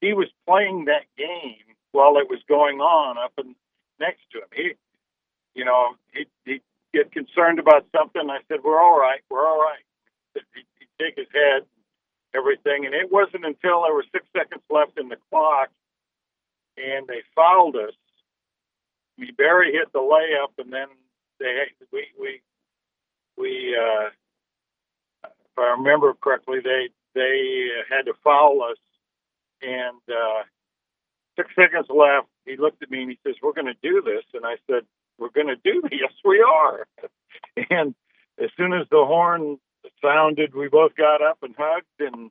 he 0.00 0.12
was 0.12 0.28
playing 0.46 0.86
that 0.86 1.04
game 1.16 1.76
while 1.92 2.16
it 2.18 2.28
was 2.28 2.40
going 2.48 2.80
on 2.80 3.18
up 3.18 3.32
and 3.38 3.54
next 4.00 4.22
to 4.32 4.38
him. 4.38 4.48
He, 4.54 4.72
you 5.54 5.64
know, 5.64 5.94
he 6.12 6.26
he 6.44 6.62
get 6.92 7.12
concerned 7.12 7.58
about 7.58 7.86
something. 7.96 8.28
I 8.30 8.38
said, 8.48 8.60
"We're 8.64 8.80
all 8.80 8.98
right. 8.98 9.20
We're 9.30 9.46
all 9.46 9.60
right." 9.60 9.84
He'd, 10.34 10.66
he'd 10.78 11.04
take 11.04 11.16
his 11.16 11.28
head, 11.32 11.62
everything, 12.34 12.86
and 12.86 12.94
it 12.94 13.12
wasn't 13.12 13.44
until 13.44 13.82
there 13.82 13.94
were 13.94 14.04
six 14.12 14.26
seconds 14.36 14.62
left 14.70 14.98
in 14.98 15.08
the 15.08 15.18
clock, 15.30 15.70
and 16.76 17.06
they 17.06 17.22
fouled 17.36 17.76
us. 17.76 17.94
We 19.18 19.30
Barry 19.30 19.72
hit 19.72 19.92
the 19.92 20.00
layup, 20.00 20.58
and 20.58 20.72
then 20.72 20.88
they 21.38 21.66
we 21.92 22.06
we 22.18 22.40
we 23.36 23.76
uh, 23.76 24.10
I 25.58 25.74
remember 25.78 26.14
correctly, 26.14 26.58
they 26.62 26.88
they 27.14 27.68
had 27.88 28.06
to 28.06 28.14
foul 28.22 28.62
us, 28.62 28.78
and 29.62 30.00
uh, 30.08 30.42
six 31.36 31.50
seconds 31.54 31.86
left. 31.88 32.28
He 32.44 32.56
looked 32.56 32.82
at 32.82 32.90
me 32.90 33.02
and 33.02 33.10
he 33.10 33.18
says, 33.26 33.36
"We're 33.42 33.52
going 33.52 33.72
to 33.72 33.76
do 33.82 34.02
this," 34.02 34.24
and 34.34 34.44
I 34.44 34.56
said, 34.68 34.82
"We're 35.18 35.30
going 35.30 35.48
to 35.48 35.56
do 35.56 35.82
this. 35.82 35.92
Yes, 36.00 36.12
we 36.24 36.40
are." 36.42 36.86
and 37.70 37.94
as 38.42 38.50
soon 38.56 38.72
as 38.72 38.86
the 38.90 39.04
horn 39.04 39.58
sounded, 40.02 40.54
we 40.54 40.68
both 40.68 40.94
got 40.96 41.22
up 41.22 41.38
and 41.42 41.54
hugged, 41.56 41.86
and 42.00 42.30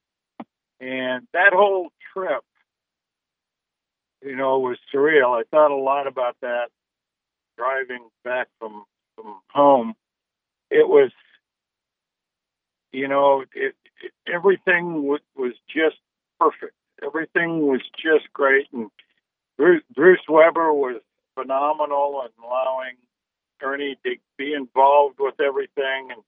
and 0.79 1.27
that 1.33 1.53
whole 1.53 1.89
trip, 2.13 2.43
you 4.21 4.35
know, 4.35 4.59
was 4.59 4.77
surreal. 4.93 5.39
I 5.39 5.43
thought 5.49 5.71
a 5.71 5.75
lot 5.75 6.07
about 6.07 6.35
that 6.41 6.69
driving 7.57 8.09
back 8.23 8.47
from 8.59 8.83
from 9.15 9.39
home. 9.49 9.93
It 10.69 10.87
was 10.87 11.11
you 12.93 13.07
know, 13.07 13.41
it, 13.53 13.75
it, 14.01 14.11
everything 14.31 14.93
w- 15.01 15.17
was 15.35 15.53
just 15.67 15.97
perfect. 16.39 16.73
Everything 17.05 17.67
was 17.67 17.81
just 17.95 18.31
great, 18.31 18.67
and 18.71 18.89
Bruce, 19.57 19.83
Bruce 19.93 20.21
Weber 20.29 20.71
was 20.71 21.01
phenomenal 21.35 22.23
in 22.25 22.43
allowing 22.43 22.95
Ernie 23.61 23.97
to 24.05 24.15
be 24.37 24.53
involved 24.53 25.15
with 25.19 25.39
everything 25.39 26.09
and 26.11 26.21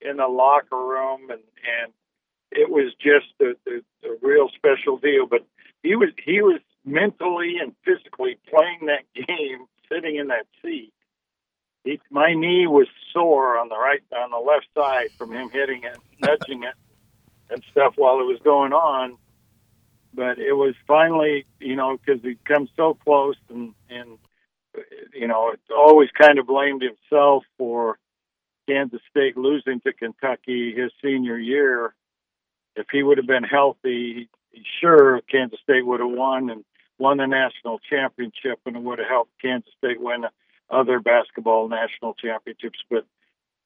in 0.00 0.16
the 0.16 0.26
locker 0.26 0.76
room, 0.76 1.30
and 1.30 1.40
and 1.82 1.92
it 2.50 2.70
was 2.70 2.92
just 3.00 3.32
a, 3.40 3.54
a, 3.70 4.10
a 4.10 4.16
real 4.22 4.48
special 4.54 4.98
deal. 4.98 5.26
But 5.26 5.46
he 5.82 5.94
was 5.94 6.10
he 6.22 6.42
was 6.42 6.60
mentally 6.84 7.56
and 7.60 7.74
physically 7.84 8.38
playing 8.48 8.86
that 8.86 9.04
game, 9.26 9.66
sitting 9.90 10.16
in 10.16 10.28
that 10.28 10.46
seat, 10.62 10.92
he, 11.84 12.00
my 12.10 12.34
knee 12.34 12.66
was 12.66 12.88
sore 13.12 13.58
on 13.58 13.68
the 13.68 13.78
right 13.78 14.02
on 14.16 14.30
the 14.30 14.38
left 14.38 14.66
side 14.74 15.10
from 15.16 15.32
him 15.32 15.50
hitting 15.50 15.82
it, 15.84 15.98
nudging 16.20 16.62
it, 16.62 16.74
and 17.48 17.62
stuff 17.70 17.94
while 17.96 18.20
it 18.20 18.24
was 18.24 18.38
going 18.44 18.72
on. 18.72 19.16
But 20.12 20.38
it 20.38 20.52
was 20.52 20.74
finally, 20.86 21.46
you 21.60 21.76
know, 21.76 21.96
because 21.96 22.22
he 22.22 22.36
come 22.44 22.68
so 22.76 22.94
close, 22.94 23.36
and 23.48 23.74
and 23.88 24.18
you 25.14 25.26
know, 25.26 25.54
always 25.76 26.10
kind 26.10 26.38
of 26.38 26.46
blamed 26.46 26.82
himself 26.82 27.44
for 27.58 27.98
Kansas 28.68 29.00
State 29.10 29.36
losing 29.36 29.80
to 29.80 29.92
Kentucky 29.92 30.74
his 30.74 30.92
senior 31.02 31.38
year. 31.38 31.94
If 32.76 32.86
he 32.92 33.02
would 33.02 33.18
have 33.18 33.26
been 33.26 33.42
healthy, 33.42 34.28
sure 34.80 35.20
Kansas 35.30 35.58
State 35.62 35.84
would 35.84 36.00
have 36.00 36.10
won 36.10 36.50
and 36.50 36.64
won 36.98 37.16
the 37.16 37.26
national 37.26 37.80
championship, 37.90 38.60
and 38.66 38.76
it 38.76 38.82
would 38.82 38.98
have 38.98 39.08
helped 39.08 39.32
Kansas 39.40 39.72
State 39.78 40.00
win 40.00 40.24
other 40.70 41.00
basketball 41.00 41.68
national 41.68 42.14
championships. 42.14 42.78
But 42.88 43.06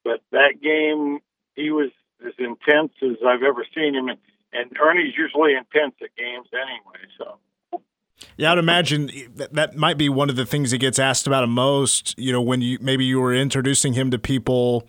but 0.03 0.21
that 0.31 0.61
game, 0.61 1.19
he 1.55 1.71
was 1.71 1.89
as 2.25 2.33
intense 2.37 2.93
as 3.01 3.17
I've 3.25 3.43
ever 3.43 3.65
seen 3.75 3.95
him. 3.95 4.07
And, 4.07 4.19
and 4.53 4.71
Ernie's 4.79 5.13
usually 5.17 5.53
intense 5.53 5.95
at 6.01 6.15
games 6.15 6.47
anyway. 6.53 7.05
So. 7.17 7.39
Yeah, 8.37 8.53
I'd 8.53 8.57
imagine 8.57 9.09
that, 9.35 9.53
that 9.53 9.75
might 9.75 9.97
be 9.97 10.07
one 10.07 10.29
of 10.29 10.35
the 10.35 10.45
things 10.45 10.71
he 10.71 10.77
gets 10.77 10.99
asked 10.99 11.27
about 11.27 11.41
the 11.41 11.47
most. 11.47 12.17
You 12.17 12.31
know, 12.31 12.41
when 12.41 12.61
you 12.61 12.77
maybe 12.81 13.05
you 13.05 13.19
were 13.19 13.33
introducing 13.33 13.93
him 13.93 14.11
to 14.11 14.19
people 14.19 14.87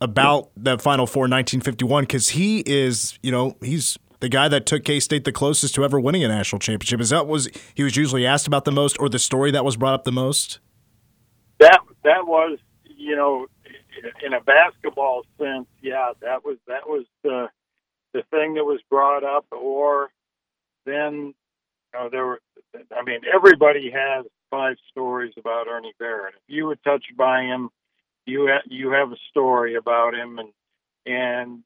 about 0.00 0.50
the 0.56 0.78
Final 0.78 1.06
Four 1.06 1.22
1951, 1.22 2.04
because 2.04 2.30
he 2.30 2.60
is, 2.66 3.18
you 3.22 3.32
know, 3.32 3.56
he's 3.62 3.98
the 4.20 4.28
guy 4.28 4.48
that 4.48 4.66
took 4.66 4.84
K 4.84 5.00
State 5.00 5.24
the 5.24 5.32
closest 5.32 5.74
to 5.76 5.84
ever 5.84 5.98
winning 5.98 6.24
a 6.24 6.28
national 6.28 6.58
championship. 6.58 7.00
Is 7.00 7.10
that 7.10 7.26
was 7.26 7.48
he 7.74 7.82
was 7.82 7.96
usually 7.96 8.26
asked 8.26 8.46
about 8.46 8.64
the 8.64 8.72
most, 8.72 8.98
or 9.00 9.08
the 9.08 9.18
story 9.18 9.50
that 9.50 9.64
was 9.64 9.76
brought 9.76 9.94
up 9.94 10.04
the 10.04 10.12
most? 10.12 10.60
That 11.60 11.80
that 12.04 12.26
was 12.26 12.58
you 12.84 13.16
know 13.16 13.46
in 14.24 14.32
a 14.34 14.40
basketball 14.40 15.22
sense 15.38 15.66
yeah 15.82 16.12
that 16.20 16.44
was 16.44 16.58
that 16.66 16.88
was 16.88 17.04
the 17.22 17.48
the 18.12 18.22
thing 18.30 18.54
that 18.54 18.64
was 18.64 18.80
brought 18.90 19.24
up 19.24 19.46
or 19.52 20.10
then 20.86 21.14
you 21.14 21.34
know 21.94 22.08
there 22.10 22.26
were 22.26 22.40
i 22.96 23.02
mean 23.04 23.20
everybody 23.32 23.90
has 23.90 24.26
five 24.50 24.76
stories 24.90 25.32
about 25.38 25.68
ernie 25.68 25.94
barrett. 25.98 26.34
If 26.36 26.42
you 26.54 26.66
were 26.66 26.76
touched 26.76 27.16
by 27.16 27.42
him 27.42 27.70
you 28.26 28.48
ha- 28.50 28.66
you 28.66 28.90
have 28.90 29.12
a 29.12 29.16
story 29.30 29.76
about 29.76 30.14
him 30.14 30.38
and 30.38 30.50
and 31.06 31.62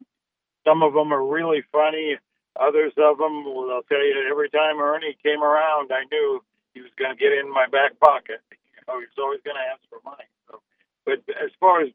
some 0.67 0.83
of 0.83 0.93
them 0.95 1.13
are 1.13 1.25
really 1.25 1.63
funny 1.73 2.17
others 2.61 2.93
of 2.99 3.19
them 3.19 3.45
well 3.45 3.71
i'll 3.73 3.83
tell 3.85 4.05
you 4.05 4.15
every 4.31 4.51
time 4.51 4.81
ernie 4.81 5.17
came 5.25 5.43
around 5.43 5.91
i 5.93 6.05
knew 6.11 6.43
he 6.75 6.81
was 6.81 6.91
going 6.99 7.11
to 7.11 7.19
get 7.19 7.33
in 7.33 7.51
my 7.53 7.67
back 7.73 7.99
pocket 8.01 8.41
know, 8.89 9.01
he's 9.01 9.19
always 9.19 9.41
going 9.45 9.57
to 9.57 9.67
ask 9.73 9.83
for 9.89 9.99
money. 10.05 10.29
So, 10.49 10.61
but 11.05 11.21
as 11.35 11.51
far 11.59 11.83
as 11.83 11.91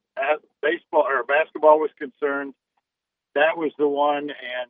baseball 0.62 1.06
or 1.08 1.24
basketball 1.24 1.80
was 1.80 1.92
concerned, 1.98 2.54
that 3.36 3.58
was 3.58 3.72
the 3.78 3.88
one, 3.88 4.30
and 4.30 4.70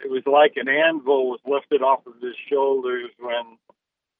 it 0.00 0.10
was 0.10 0.22
like 0.26 0.54
an 0.56 0.68
anvil 0.68 1.30
was 1.30 1.40
lifted 1.44 1.82
off 1.82 2.06
of 2.06 2.14
his 2.22 2.34
shoulders 2.48 3.10
when 3.18 3.58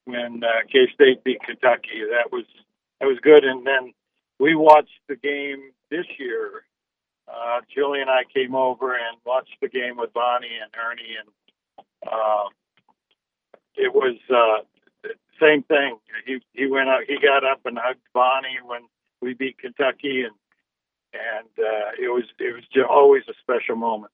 when 0.05 0.43
uh, 0.45 0.67
K 0.71 0.91
State 0.95 1.25
beat 1.25 1.41
Kentucky. 1.43 2.03
That 2.11 2.33
was 2.33 2.45
that 3.01 3.07
was 3.07 3.19
good. 3.23 3.45
And 3.45 3.67
then 3.67 3.93
we 4.39 4.55
watched 4.55 5.01
the 5.09 5.17
game 5.17 5.71
this 5.91 6.07
year. 6.19 6.65
Uh, 7.29 7.61
Julie 7.73 8.01
and 8.01 8.11
I 8.11 8.25
came 8.35 8.55
over 8.55 8.95
and 8.95 9.17
watched 9.25 9.57
the 9.61 9.69
game 9.69 9.97
with 9.97 10.13
Bonnie 10.13 10.59
and 10.61 10.71
Ernie, 10.75 11.17
and 11.21 11.87
uh, 12.07 12.49
it 13.77 13.95
was 13.95 14.17
uh, 14.29 14.65
same 15.43 15.63
thing. 15.65 15.99
He 16.27 16.39
he 16.53 16.67
went 16.67 16.89
out. 16.89 17.03
He 17.07 17.17
got 17.19 17.45
up 17.45 17.61
and 17.65 17.79
hugged 17.79 18.01
Bonnie 18.15 18.59
when 18.65 18.83
we 19.21 19.35
beat 19.35 19.59
Kentucky, 19.59 20.23
and 20.23 20.35
and 21.13 21.49
uh, 21.59 21.91
it 22.01 22.09
was 22.09 22.25
it 22.39 22.55
was 22.55 22.65
just 22.73 22.89
always 22.89 23.23
a 23.29 23.35
special 23.43 23.77
moment. 23.77 24.13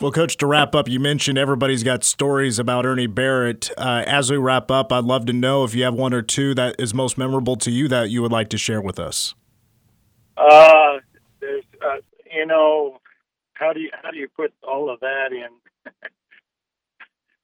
Well, 0.00 0.10
Coach, 0.10 0.36
to 0.38 0.46
wrap 0.46 0.74
up, 0.74 0.88
you 0.88 0.98
mentioned 0.98 1.38
everybody's 1.38 1.84
got 1.84 2.02
stories 2.02 2.58
about 2.58 2.84
Ernie 2.84 3.06
Barrett. 3.06 3.70
Uh, 3.78 4.02
as 4.06 4.28
we 4.28 4.36
wrap 4.36 4.68
up, 4.68 4.92
I'd 4.92 5.04
love 5.04 5.24
to 5.26 5.32
know 5.32 5.62
if 5.62 5.72
you 5.72 5.84
have 5.84 5.94
one 5.94 6.12
or 6.12 6.20
two 6.20 6.52
that 6.54 6.74
is 6.80 6.92
most 6.92 7.16
memorable 7.16 7.54
to 7.56 7.70
you 7.70 7.86
that 7.88 8.10
you 8.10 8.20
would 8.20 8.32
like 8.32 8.48
to 8.50 8.58
share 8.58 8.80
with 8.80 8.98
us. 8.98 9.36
Uh, 10.36 10.98
there's, 11.40 11.62
uh, 11.80 11.98
you 12.30 12.44
know, 12.44 12.98
how 13.52 13.72
do 13.72 13.80
you 13.80 13.90
how 14.02 14.10
do 14.10 14.18
you 14.18 14.28
put 14.34 14.52
all 14.66 14.90
of 14.90 14.98
that 14.98 15.28
in? 15.30 15.48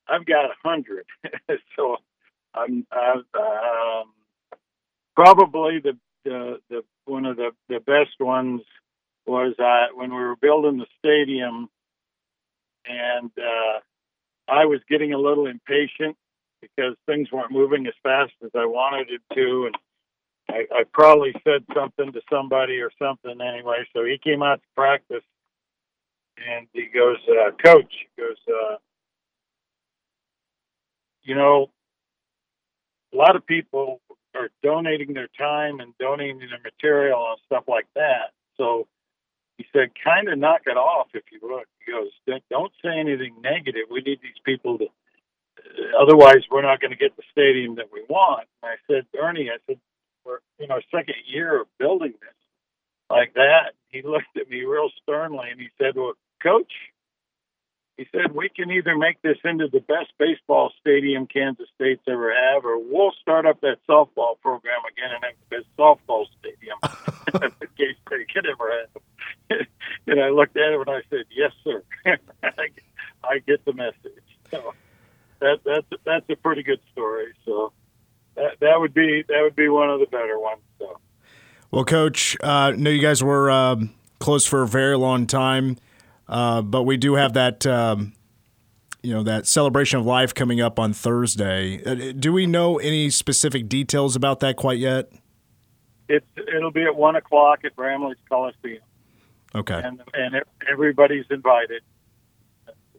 I've 0.08 0.26
got 0.26 0.46
a 0.46 0.54
hundred, 0.64 1.06
so 1.76 1.98
I'm 2.54 2.86
um, 2.92 4.12
probably 5.14 5.80
the, 5.80 5.96
the 6.24 6.60
the 6.68 6.82
one 7.04 7.26
of 7.26 7.36
the 7.36 7.50
the 7.68 7.80
best 7.80 8.18
ones 8.18 8.62
was 9.26 9.54
uh, 9.58 9.94
when 9.94 10.10
we 10.10 10.20
were 10.20 10.36
building 10.36 10.78
the 10.78 10.86
stadium, 10.98 11.68
and 12.86 13.30
uh, 13.38 13.80
I 14.48 14.64
was 14.64 14.80
getting 14.88 15.12
a 15.12 15.18
little 15.18 15.46
impatient 15.46 16.16
because 16.60 16.94
things 17.06 17.30
weren't 17.32 17.52
moving 17.52 17.86
as 17.86 17.94
fast 18.02 18.32
as 18.44 18.50
I 18.54 18.66
wanted 18.66 19.08
it 19.10 19.22
to, 19.34 19.66
and 19.66 19.74
I, 20.48 20.80
I 20.80 20.84
probably 20.92 21.32
said 21.44 21.64
something 21.74 22.12
to 22.12 22.20
somebody 22.30 22.78
or 22.80 22.90
something 22.98 23.40
anyway. 23.40 23.86
So 23.94 24.04
he 24.04 24.18
came 24.18 24.42
out 24.42 24.56
to 24.56 24.68
practice, 24.76 25.24
and 26.36 26.66
he 26.72 26.86
goes, 26.86 27.18
uh, 27.28 27.52
"Coach," 27.64 27.92
he 28.16 28.22
goes, 28.22 28.36
uh, 28.48 28.76
"You 31.22 31.36
know, 31.36 31.70
a 33.12 33.16
lot 33.16 33.36
of 33.36 33.46
people 33.46 34.00
are 34.34 34.50
donating 34.62 35.14
their 35.14 35.28
time 35.38 35.80
and 35.80 35.92
donating 35.98 36.38
their 36.38 36.60
material 36.62 37.26
and 37.30 37.40
stuff 37.46 37.64
like 37.68 37.86
that. 37.94 38.32
So." 38.56 38.86
He 39.58 39.66
said, 39.74 39.90
kind 40.02 40.26
of 40.30 40.38
knock 40.38 40.62
it 40.64 40.78
off 40.78 41.08
if 41.12 41.24
you 41.30 41.38
would. 41.42 41.64
He 41.84 41.92
goes, 41.92 42.40
don't 42.48 42.72
say 42.82 42.98
anything 42.98 43.34
negative. 43.42 43.82
We 43.90 44.00
need 44.00 44.20
these 44.22 44.40
people 44.42 44.78
to 44.78 44.86
otherwise 46.00 46.42
we're 46.50 46.62
not 46.62 46.80
going 46.80 46.90
to 46.90 46.96
get 46.96 47.16
the 47.16 47.22
stadium 47.30 47.76
that 47.76 47.92
we 47.92 48.02
want. 48.08 48.46
And 48.62 48.72
I 48.72 48.76
said, 48.86 49.06
Ernie, 49.18 49.50
I 49.50 49.58
said, 49.66 49.78
we're 50.24 50.38
in 50.58 50.70
our 50.70 50.82
second 50.90 51.16
year 51.26 51.62
of 51.62 51.66
building 51.78 52.12
this 52.20 52.40
like 53.08 53.34
that. 53.34 53.72
He 53.88 54.02
looked 54.02 54.36
at 54.36 54.48
me 54.48 54.62
real 54.62 54.90
sternly 55.02 55.50
and 55.50 55.60
he 55.60 55.68
said, 55.78 55.96
Well, 55.96 56.12
coach, 56.42 56.72
he 58.00 58.06
said, 58.12 58.32
we 58.32 58.48
can 58.48 58.70
either 58.70 58.96
make 58.96 59.20
this 59.20 59.36
into 59.44 59.68
the 59.68 59.80
best 59.80 60.10
baseball 60.18 60.72
stadium 60.80 61.26
Kansas 61.26 61.68
State's 61.74 62.00
ever 62.08 62.32
have, 62.32 62.64
or 62.64 62.78
we'll 62.78 63.12
start 63.20 63.44
up 63.44 63.60
that 63.60 63.76
softball 63.86 64.40
program 64.40 64.80
again 64.90 65.10
and 65.14 65.22
have 65.22 65.34
the 65.50 65.56
best 65.56 65.66
softball 65.78 66.24
stadium 66.38 66.78
that 67.60 67.76
K 67.76 67.94
State 68.06 68.32
could 68.32 68.46
ever 68.46 68.72
have. 69.50 69.66
and 70.06 70.18
I 70.18 70.30
looked 70.30 70.56
at 70.56 70.72
him 70.72 70.80
and 70.80 70.88
I 70.88 71.02
said, 71.10 71.26
Yes, 71.30 71.52
sir. 71.62 71.82
I 73.22 73.38
get 73.46 73.62
the 73.66 73.74
message. 73.74 74.24
So 74.50 74.72
that 75.40 75.60
that's 75.66 76.02
that's 76.02 76.24
a 76.30 76.36
pretty 76.36 76.62
good 76.62 76.80
story. 76.92 77.34
So 77.44 77.70
that 78.34 78.60
that 78.60 78.80
would 78.80 78.94
be 78.94 79.24
that 79.28 79.40
would 79.42 79.56
be 79.56 79.68
one 79.68 79.90
of 79.90 80.00
the 80.00 80.06
better 80.06 80.38
ones. 80.38 80.62
So. 80.78 80.98
Well, 81.70 81.84
Coach, 81.84 82.34
uh, 82.42 82.72
know 82.78 82.88
you 82.88 83.02
guys 83.02 83.22
were 83.22 83.50
um, 83.50 83.92
close 84.20 84.46
for 84.46 84.62
a 84.62 84.66
very 84.66 84.96
long 84.96 85.26
time, 85.26 85.76
uh, 86.30 86.62
but 86.62 86.84
we 86.84 86.96
do 86.96 87.14
have 87.14 87.34
that. 87.34 87.66
Um, 87.66 88.14
you 89.02 89.14
know 89.14 89.22
that 89.22 89.46
celebration 89.46 89.98
of 89.98 90.04
life 90.04 90.34
coming 90.34 90.60
up 90.60 90.78
on 90.78 90.92
Thursday. 90.92 91.82
Uh, 91.84 92.12
do 92.12 92.34
we 92.34 92.46
know 92.46 92.78
any 92.78 93.08
specific 93.08 93.66
details 93.66 94.14
about 94.14 94.40
that 94.40 94.56
quite 94.56 94.78
yet? 94.78 95.10
It's 96.06 96.26
it'll 96.54 96.70
be 96.70 96.84
at 96.84 96.94
one 96.94 97.16
o'clock 97.16 97.60
at 97.64 97.74
Bramlage 97.74 98.18
Coliseum. 98.28 98.82
Okay. 99.54 99.80
And 99.82 100.02
and 100.12 100.42
everybody's 100.70 101.24
invited. 101.30 101.82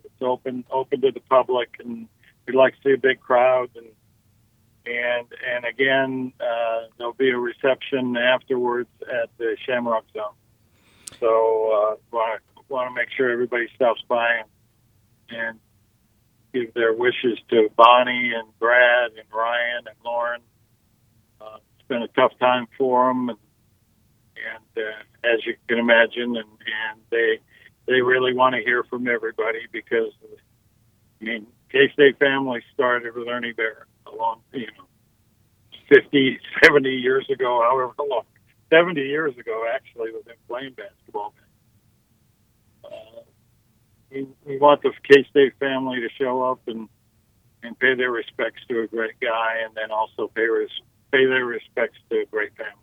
It's 0.03 0.21
open 0.21 0.65
open 0.71 1.01
to 1.01 1.11
the 1.11 1.19
public, 1.19 1.75
and 1.79 2.07
we'd 2.47 2.55
like 2.55 2.73
to 2.77 2.79
see 2.83 2.93
a 2.93 2.97
big 2.97 3.19
crowd 3.19 3.69
and 3.75 3.87
and 4.87 5.27
and 5.47 5.65
again 5.65 6.33
uh, 6.39 6.87
there'll 6.97 7.13
be 7.13 7.29
a 7.29 7.37
reception 7.37 8.17
afterwards 8.17 8.89
at 9.01 9.29
the 9.37 9.55
Shamrock 9.65 10.05
Zone. 10.13 10.33
So 11.19 11.97
want 12.11 12.41
to 12.41 12.50
want 12.71 12.89
to 12.89 12.95
make 12.95 13.09
sure 13.15 13.29
everybody 13.29 13.67
stops 13.75 14.01
by 14.07 14.39
and, 14.39 15.39
and 15.39 15.59
give 16.53 16.73
their 16.73 16.93
wishes 16.93 17.37
to 17.49 17.69
Bonnie 17.75 18.31
and 18.33 18.47
Brad 18.59 19.11
and 19.11 19.27
Ryan 19.33 19.87
and 19.87 19.95
Lauren. 20.03 20.41
Uh, 21.39 21.57
it's 21.77 21.87
been 21.87 22.01
a 22.01 22.07
tough 22.09 22.31
time 22.39 22.67
for 22.77 23.09
them, 23.09 23.29
and, 23.29 23.37
and 24.35 24.85
uh, 24.85 25.27
as 25.33 25.45
you 25.45 25.55
can 25.67 25.79
imagine, 25.79 26.35
and, 26.35 26.37
and 26.37 27.01
they 27.09 27.39
they 27.87 28.01
really 28.01 28.33
want 28.33 28.55
to 28.55 28.61
hear 28.61 28.83
from 28.83 29.07
everybody 29.07 29.59
because 29.71 30.11
I 31.21 31.23
mean 31.23 31.47
K 31.71 31.89
State 31.93 32.19
family 32.19 32.61
started 32.73 33.15
with 33.15 33.27
Ernie 33.27 33.53
Barrett 33.53 33.87
a 34.07 34.15
long, 34.15 34.41
you 34.53 34.67
know, 34.77 34.85
50, 35.89 36.39
70 36.63 36.89
years 36.89 37.25
ago, 37.29 37.61
however 37.61 37.93
long, 38.09 38.23
70 38.71 39.01
years 39.01 39.37
ago, 39.37 39.65
actually, 39.73 40.11
with 40.11 40.25
him 40.27 40.35
playing 40.47 40.73
basketball. 40.73 41.33
We, 44.11 44.27
we 44.45 44.57
want 44.57 44.81
the 44.81 44.91
K 45.09 45.25
State 45.29 45.53
family 45.59 45.99
to 46.01 46.09
show 46.17 46.43
up 46.43 46.59
and, 46.67 46.89
and 47.63 47.77
pay 47.79 47.95
their 47.95 48.11
respects 48.11 48.61
to 48.69 48.81
a 48.81 48.87
great 48.87 49.19
guy 49.21 49.57
and 49.65 49.75
then 49.75 49.91
also 49.91 50.27
pay, 50.35 50.47
res, 50.47 50.69
pay 51.11 51.25
their 51.25 51.45
respects 51.45 51.97
to 52.09 52.21
a 52.21 52.25
great 52.25 52.51
family. 52.55 52.73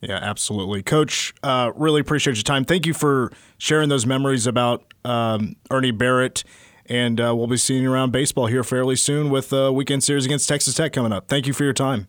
Yeah, 0.00 0.18
absolutely. 0.22 0.82
Coach, 0.82 1.34
uh, 1.42 1.72
really 1.74 2.00
appreciate 2.00 2.36
your 2.36 2.44
time. 2.44 2.64
Thank 2.64 2.86
you 2.86 2.94
for 2.94 3.32
sharing 3.58 3.88
those 3.88 4.06
memories 4.06 4.46
about 4.46 4.84
um, 5.04 5.56
Ernie 5.70 5.90
Barrett 5.90 6.44
and 6.88 7.20
uh, 7.20 7.34
we'll 7.36 7.46
be 7.46 7.56
seeing 7.56 7.82
you 7.82 7.92
around 7.92 8.12
baseball 8.12 8.46
here 8.46 8.64
fairly 8.64 8.96
soon 8.96 9.30
with 9.30 9.52
a 9.52 9.70
weekend 9.70 10.02
series 10.02 10.24
against 10.24 10.48
Texas 10.48 10.74
Tech 10.74 10.92
coming 10.92 11.12
up. 11.12 11.28
Thank 11.28 11.46
you 11.46 11.52
for 11.52 11.64
your 11.64 11.72
time. 11.72 12.08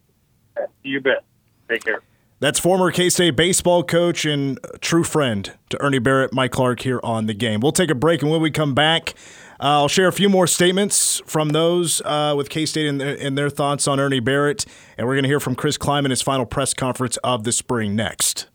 You 0.83 1.01
bet. 1.01 1.25
Take 1.69 1.83
care. 1.83 2.01
That's 2.41 2.57
former 2.57 2.89
K 2.91 3.09
State 3.09 3.35
baseball 3.35 3.83
coach 3.83 4.25
and 4.25 4.57
true 4.79 5.03
friend 5.03 5.51
to 5.69 5.81
Ernie 5.83 5.99
Barrett, 5.99 6.33
Mike 6.33 6.51
Clark, 6.51 6.81
here 6.81 7.01
on 7.03 7.25
the 7.25 7.33
game. 7.33 7.59
We'll 7.59 7.73
take 7.73 7.89
a 7.89 7.95
break, 7.95 8.21
and 8.21 8.31
when 8.31 8.41
we 8.41 8.49
come 8.49 8.73
back, 8.73 9.13
uh, 9.59 9.81
I'll 9.83 9.89
share 9.89 10.07
a 10.07 10.13
few 10.13 10.29
more 10.29 10.47
statements 10.47 11.21
from 11.25 11.49
those 11.49 12.01
uh, 12.05 12.33
with 12.37 12.49
K 12.49 12.65
State 12.65 12.87
and, 12.87 13.01
and, 13.01 13.37
their 13.37 13.49
thoughts 13.49 13.89
on 13.89 13.99
Ernie 13.99 14.21
Barrett. 14.21 14.65
And 14.97 15.05
we're 15.05 15.15
going 15.15 15.23
to 15.23 15.29
hear 15.29 15.41
from 15.41 15.55
Chris 15.55 15.77
Klieman 15.77 16.05
in 16.05 16.11
his 16.11 16.21
final 16.21 16.45
press 16.45 16.73
conference 16.73 17.17
of 17.17 17.43
the 17.43 17.51
spring 17.51 17.93
next. 17.93 18.47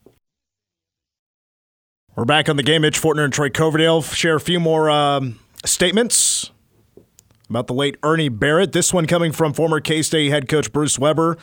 We're 2.16 2.24
back 2.24 2.48
on 2.48 2.56
the 2.56 2.62
game. 2.62 2.82
Mitch 2.82 2.98
Fortner 2.98 3.24
and 3.24 3.32
Troy 3.32 3.50
Coverdale 3.50 4.00
share 4.00 4.36
a 4.36 4.40
few 4.40 4.60
more. 4.60 4.88
Um, 4.88 5.40
statements 5.66 6.50
about 7.50 7.66
the 7.66 7.74
late 7.74 7.96
Ernie 8.02 8.30
Barrett. 8.30 8.72
This 8.72 8.94
one 8.94 9.06
coming 9.06 9.32
from 9.32 9.52
former 9.52 9.80
K 9.80 10.00
State 10.00 10.30
head 10.30 10.48
coach 10.48 10.72
Bruce 10.72 10.98
Weber. 10.98 11.36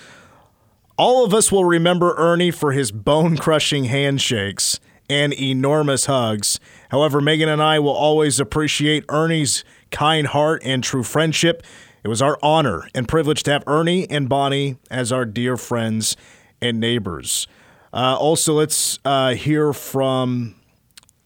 All 1.02 1.26
of 1.26 1.34
us 1.34 1.52
will 1.52 1.66
remember 1.66 2.14
Ernie 2.16 2.52
for 2.52 2.74
his 2.74 2.92
bone 2.92 3.36
crushing 3.36 3.86
handshakes 3.86 4.80
and 5.10 5.34
enormous 5.34 6.06
hugs. 6.06 6.60
However, 6.90 7.20
Megan 7.20 7.50
and 7.50 7.60
I 7.60 7.80
will 7.80 7.90
always 7.90 8.40
appreciate 8.40 9.04
Ernie's 9.10 9.66
kind 9.90 10.28
heart 10.28 10.62
and 10.64 10.84
true 10.84 11.02
friendship. 11.02 11.64
It 12.04 12.08
was 12.08 12.22
our 12.22 12.38
honor 12.44 12.88
and 12.94 13.08
privilege 13.08 13.42
to 13.46 13.52
have 13.52 13.64
Ernie 13.66 14.08
and 14.12 14.30
Bonnie 14.30 14.78
as 14.92 15.12
our 15.12 15.26
dear 15.26 15.58
friends 15.58 16.16
and 16.62 16.80
neighbors. 16.80 17.48
Uh, 17.92 18.16
also, 18.20 18.54
let's 18.54 19.00
uh, 19.04 19.34
hear 19.34 19.74
from, 19.74 20.54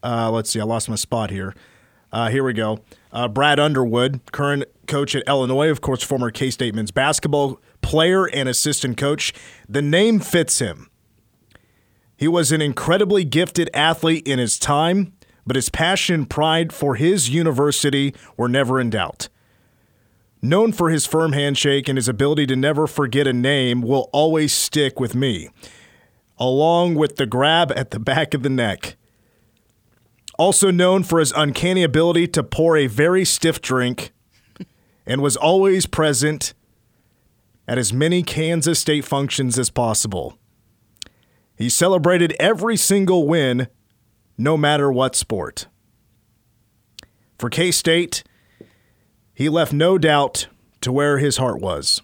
uh, 0.01 0.31
let's 0.31 0.51
see, 0.51 0.61
I 0.61 0.63
lost 0.63 0.87
my 0.87 0.95
spot 0.95 1.31
here. 1.31 1.53
Uh, 2.13 2.29
here 2.29 2.45
we 2.45 2.53
go. 2.53 2.79
Uh, 3.11 3.27
Brad 3.27 3.59
Underwood, 3.59 4.21
current 4.31 4.63
coach 4.87 5.15
at 5.15 5.23
Illinois, 5.27 5.69
of 5.69 5.81
course, 5.81 6.01
former 6.01 6.31
K 6.31 6.49
State 6.49 6.73
men's 6.73 6.91
basketball 6.91 7.59
player 7.85 8.25
and 8.25 8.49
assistant 8.49 8.97
coach. 8.97 9.31
The 9.69 9.83
name 9.83 10.19
fits 10.19 10.57
him. 10.57 10.89
He 12.17 12.27
was 12.27 12.51
an 12.51 12.59
incredibly 12.59 13.23
gifted 13.23 13.69
athlete 13.75 14.27
in 14.27 14.39
his 14.39 14.57
time, 14.57 15.13
but 15.45 15.55
his 15.55 15.69
passion 15.69 16.15
and 16.15 16.29
pride 16.29 16.73
for 16.73 16.95
his 16.95 17.29
university 17.29 18.15
were 18.37 18.49
never 18.49 18.79
in 18.81 18.89
doubt. 18.89 19.29
Known 20.41 20.71
for 20.71 20.89
his 20.89 21.05
firm 21.05 21.33
handshake 21.33 21.87
and 21.87 21.95
his 21.95 22.09
ability 22.09 22.47
to 22.47 22.55
never 22.55 22.87
forget 22.87 23.27
a 23.27 23.33
name, 23.33 23.81
will 23.81 24.09
always 24.11 24.51
stick 24.51 24.99
with 24.99 25.13
me, 25.13 25.49
along 26.39 26.95
with 26.95 27.17
the 27.17 27.27
grab 27.27 27.71
at 27.75 27.91
the 27.91 27.99
back 27.99 28.33
of 28.33 28.41
the 28.41 28.49
neck. 28.49 28.95
Also 30.39 30.71
known 30.71 31.03
for 31.03 31.19
his 31.19 31.31
uncanny 31.33 31.83
ability 31.83 32.27
to 32.29 32.41
pour 32.41 32.77
a 32.77 32.87
very 32.87 33.23
stiff 33.23 33.61
drink 33.61 34.11
and 35.05 35.21
was 35.21 35.37
always 35.37 35.85
present 35.85 36.55
at 37.67 37.77
as 37.77 37.93
many 37.93 38.23
Kansas 38.23 38.79
State 38.79 39.05
functions 39.05 39.57
as 39.57 39.69
possible. 39.69 40.37
He 41.57 41.69
celebrated 41.69 42.35
every 42.39 42.77
single 42.77 43.27
win, 43.27 43.67
no 44.37 44.57
matter 44.57 44.91
what 44.91 45.15
sport. 45.15 45.67
For 47.39 47.49
K 47.49 47.71
State, 47.71 48.23
he 49.33 49.49
left 49.49 49.73
no 49.73 49.97
doubt 49.97 50.47
to 50.81 50.91
where 50.91 51.17
his 51.17 51.37
heart 51.37 51.61
was. 51.61 52.01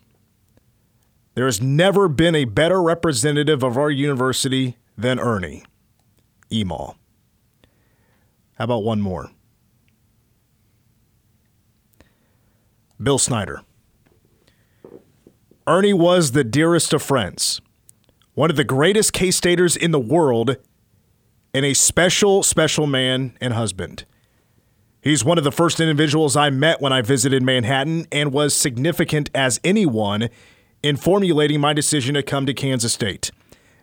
There 1.34 1.46
has 1.46 1.62
never 1.62 2.08
been 2.08 2.36
a 2.36 2.46
better 2.46 2.82
representative 2.82 3.64
of 3.64 3.78
our 3.78 3.90
university 3.90 4.78
than 4.98 5.20
Ernie 5.20 5.64
Emaw. 6.52 6.96
How 8.56 8.66
about 8.66 8.84
one 8.84 9.02
more? 9.02 9.32
Bill 13.02 13.18
Snyder. 13.18 13.62
Ernie 15.68 15.94
was 15.94 16.32
the 16.32 16.44
dearest 16.44 16.94
of 16.94 17.02
friends, 17.02 17.62
one 18.34 18.50
of 18.50 18.56
the 18.56 18.64
greatest 18.64 19.14
K 19.14 19.32
Staters 19.32 19.76
in 19.76 19.92
the 19.92 20.00
world, 20.00 20.58
and 21.54 21.66
a 21.66 21.74
special, 21.74 22.44
special 22.44 22.88
man 22.88 23.38
and 23.40 23.54
husband. 23.54 24.06
He's 25.02 25.26
one 25.26 25.38
of 25.38 25.44
the 25.44 25.52
first 25.52 25.80
individuals 25.80 26.36
I 26.36 26.50
met 26.50 26.82
when 26.82 26.94
I 26.94 27.02
visited 27.02 27.44
Manhattan 27.44 28.08
and 28.12 28.32
was 28.32 28.56
significant 28.56 29.30
as 29.34 29.60
anyone 29.64 30.30
in 30.84 30.96
formulating 30.96 31.60
my 31.60 31.74
decision 31.74 32.16
to 32.16 32.24
come 32.24 32.46
to 32.46 32.54
Kansas 32.54 32.94
State. 32.94 33.32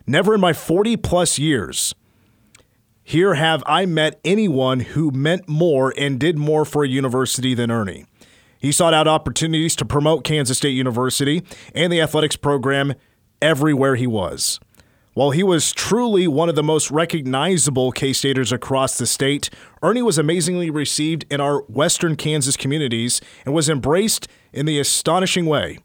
Never 0.07 0.33
in 0.33 0.41
my 0.41 0.53
40 0.53 0.97
plus 0.97 1.37
years 1.37 1.93
here 3.09 3.33
have 3.33 3.63
I 3.65 3.87
met 3.87 4.19
anyone 4.23 4.81
who 4.81 5.09
meant 5.09 5.49
more 5.49 5.91
and 5.97 6.19
did 6.19 6.37
more 6.37 6.63
for 6.63 6.83
a 6.83 6.87
university 6.87 7.55
than 7.55 7.71
Ernie. 7.71 8.05
He 8.59 8.71
sought 8.71 8.93
out 8.93 9.07
opportunities 9.07 9.75
to 9.77 9.85
promote 9.85 10.23
Kansas 10.23 10.57
State 10.57 10.75
University 10.75 11.43
and 11.73 11.91
the 11.91 12.01
athletics 12.01 12.35
program 12.35 12.93
everywhere 13.41 13.95
he 13.95 14.05
was. 14.05 14.59
While 15.13 15.31
he 15.31 15.43
was 15.43 15.71
truly 15.71 16.27
one 16.27 16.49
of 16.49 16.55
the 16.55 16.63
most 16.63 16.91
recognizable 16.91 17.91
K 17.91 18.13
Staters 18.13 18.51
across 18.51 18.97
the 18.97 19.07
state, 19.07 19.49
Ernie 19.81 20.01
was 20.01 20.17
amazingly 20.17 20.69
received 20.69 21.25
in 21.29 21.41
our 21.41 21.61
western 21.63 22.15
Kansas 22.15 22.55
communities 22.55 23.19
and 23.45 23.55
was 23.55 23.69
embraced 23.69 24.27
in 24.53 24.65
the 24.65 24.79
astonishing 24.79 25.45
way. 25.45 25.79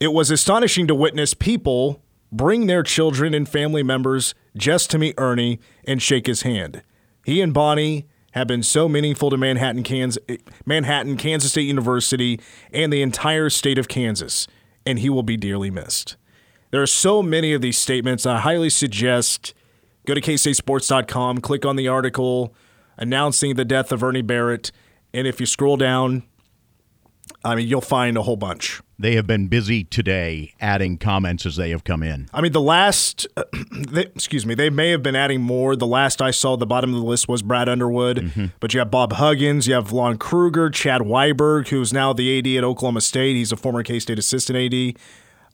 It 0.00 0.12
was 0.12 0.30
astonishing 0.30 0.86
to 0.86 0.94
witness 0.94 1.34
people 1.34 2.00
bring 2.30 2.66
their 2.66 2.82
children 2.82 3.34
and 3.34 3.48
family 3.48 3.82
members 3.82 4.34
just 4.56 4.90
to 4.90 4.98
meet 4.98 5.14
Ernie 5.18 5.60
and 5.84 6.00
shake 6.00 6.26
his 6.26 6.42
hand. 6.42 6.82
He 7.24 7.40
and 7.40 7.52
Bonnie 7.52 8.06
have 8.38 8.48
been 8.48 8.62
so 8.62 8.88
meaningful 8.88 9.30
to 9.30 9.36
Manhattan, 9.36 9.82
Kansas, 9.82 10.22
Manhattan, 10.64 11.16
Kansas 11.16 11.50
State 11.50 11.66
University, 11.66 12.40
and 12.72 12.92
the 12.92 13.02
entire 13.02 13.50
state 13.50 13.78
of 13.78 13.88
Kansas, 13.88 14.46
and 14.86 15.00
he 15.00 15.10
will 15.10 15.22
be 15.22 15.36
dearly 15.36 15.70
missed. 15.70 16.16
There 16.70 16.80
are 16.80 16.86
so 16.86 17.22
many 17.22 17.52
of 17.52 17.60
these 17.60 17.78
statements. 17.78 18.26
I 18.26 18.38
highly 18.38 18.70
suggest 18.70 19.54
go 20.06 20.14
to 20.14 20.20
kstatesports.com, 20.20 21.40
click 21.40 21.66
on 21.66 21.76
the 21.76 21.88
article 21.88 22.54
announcing 22.96 23.54
the 23.54 23.64
death 23.64 23.92
of 23.92 24.02
Ernie 24.02 24.22
Barrett, 24.22 24.72
and 25.12 25.26
if 25.26 25.40
you 25.40 25.46
scroll 25.46 25.76
down, 25.76 26.22
I 27.48 27.54
mean, 27.54 27.68
you'll 27.68 27.80
find 27.80 28.16
a 28.16 28.22
whole 28.22 28.36
bunch. 28.36 28.80
They 28.98 29.14
have 29.14 29.26
been 29.26 29.48
busy 29.48 29.84
today 29.84 30.54
adding 30.60 30.98
comments 30.98 31.46
as 31.46 31.56
they 31.56 31.70
have 31.70 31.84
come 31.84 32.02
in. 32.02 32.28
I 32.32 32.40
mean, 32.40 32.52
the 32.52 32.60
last, 32.60 33.26
they, 33.72 34.02
excuse 34.02 34.44
me, 34.44 34.54
they 34.54 34.70
may 34.70 34.90
have 34.90 35.02
been 35.02 35.16
adding 35.16 35.40
more. 35.40 35.76
The 35.76 35.86
last 35.86 36.20
I 36.20 36.30
saw, 36.32 36.56
the 36.56 36.66
bottom 36.66 36.92
of 36.92 37.00
the 37.00 37.06
list 37.06 37.28
was 37.28 37.42
Brad 37.42 37.68
Underwood, 37.68 38.18
mm-hmm. 38.18 38.46
but 38.60 38.74
you 38.74 38.80
have 38.80 38.90
Bob 38.90 39.14
Huggins, 39.14 39.68
you 39.68 39.74
have 39.74 39.92
Lon 39.92 40.18
Kruger, 40.18 40.68
Chad 40.68 41.02
Weiberg, 41.02 41.68
who's 41.68 41.92
now 41.92 42.12
the 42.12 42.38
AD 42.38 42.46
at 42.58 42.64
Oklahoma 42.64 43.00
State. 43.00 43.34
He's 43.34 43.52
a 43.52 43.56
former 43.56 43.82
K 43.82 44.00
State 44.00 44.18
assistant 44.18 44.74
AD. 44.74 45.00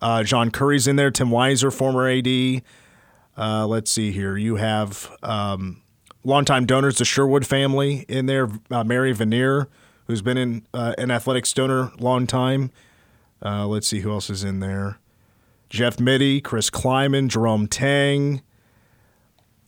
Uh, 0.01 0.23
John 0.23 0.51
Currie's 0.51 0.87
in 0.87 0.97
there, 0.97 1.11
Tim 1.11 1.29
Weiser, 1.29 1.73
former 1.73 2.09
AD. 2.09 2.63
Uh, 3.37 3.67
let's 3.67 3.91
see 3.91 4.11
here. 4.11 4.37
You 4.37 4.57
have 4.57 5.11
um, 5.23 5.83
longtime 6.25 6.67
donors, 6.67 6.99
the 6.99 7.05
Sherwood 7.05 7.47
family 7.47 8.05
in 8.09 8.27
there, 8.27 8.49
uh, 8.71 8.85
Mary 8.85 9.15
Vanier, 9.15 9.67
who's 10.07 10.23
been 10.23 10.37
in 10.37 10.67
uh, 10.73 10.95
an 10.99 11.11
athletics 11.11 11.53
donor 11.53 11.93
long 11.99 12.27
time. 12.27 12.71
Uh, 13.45 13.67
let's 13.67 13.87
see 13.87 14.01
who 14.01 14.11
else 14.11 14.31
is 14.31 14.45
in 14.45 14.61
there. 14.61 14.99
Jeff 15.69 15.99
Mittie, 15.99 16.41
Chris 16.41 16.71
Klieman, 16.71 17.29
Jerome 17.29 17.67
Tang. 17.67 18.43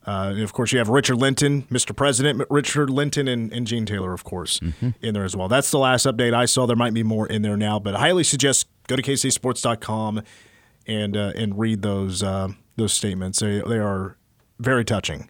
Uh, 0.05 0.31
and 0.31 0.41
of 0.41 0.53
course, 0.53 0.71
you 0.71 0.77
have 0.77 0.87
Richard 0.87 1.17
Linton, 1.17 1.63
Mr. 1.63 1.93
President, 1.93 2.41
Richard 2.49 2.89
Linton, 2.89 3.27
and, 3.27 3.51
and 3.51 3.67
Gene 3.67 3.85
Taylor, 3.85 4.13
of 4.13 4.23
course, 4.23 4.59
mm-hmm. 4.61 4.91
in 5.01 5.13
there 5.13 5.25
as 5.25 5.35
well. 5.35 5.49
That's 5.49 5.69
the 5.69 5.79
last 5.79 6.05
update 6.05 6.33
I 6.33 6.45
saw. 6.45 6.65
There 6.65 6.77
might 6.77 6.93
be 6.93 7.03
more 7.03 7.27
in 7.27 7.41
there 7.41 7.57
now, 7.57 7.77
but 7.77 7.93
I 7.93 7.99
highly 7.99 8.23
suggest 8.23 8.67
go 8.87 8.95
to 8.95 9.01
kstatesports.com 9.01 10.21
and 10.87 11.17
uh, 11.17 11.33
and 11.35 11.59
read 11.59 11.81
those 11.81 12.23
uh, 12.23 12.49
those 12.77 12.93
statements. 12.93 13.39
They 13.39 13.59
they 13.59 13.79
are 13.79 14.15
very 14.59 14.85
touching. 14.85 15.29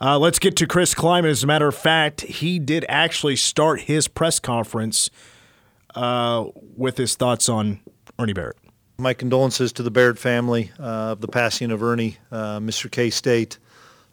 Uh, 0.00 0.16
let's 0.16 0.38
get 0.38 0.54
to 0.56 0.66
Chris 0.66 0.94
Klieman. 0.94 1.28
As 1.28 1.42
a 1.42 1.46
matter 1.46 1.66
of 1.66 1.74
fact, 1.74 2.20
he 2.20 2.60
did 2.60 2.84
actually 2.88 3.34
start 3.34 3.80
his 3.82 4.06
press 4.06 4.38
conference 4.38 5.10
uh, 5.96 6.44
with 6.76 6.96
his 6.96 7.16
thoughts 7.16 7.48
on 7.48 7.80
Ernie 8.18 8.32
Barrett. 8.32 8.56
My 8.98 9.12
condolences 9.12 9.72
to 9.72 9.82
the 9.82 9.90
Barrett 9.90 10.18
family 10.18 10.70
uh, 10.78 11.12
of 11.12 11.20
the 11.20 11.28
passing 11.28 11.72
of 11.72 11.82
Ernie, 11.82 12.18
uh, 12.30 12.60
Mr. 12.60 12.90
K 12.90 13.10
State. 13.10 13.58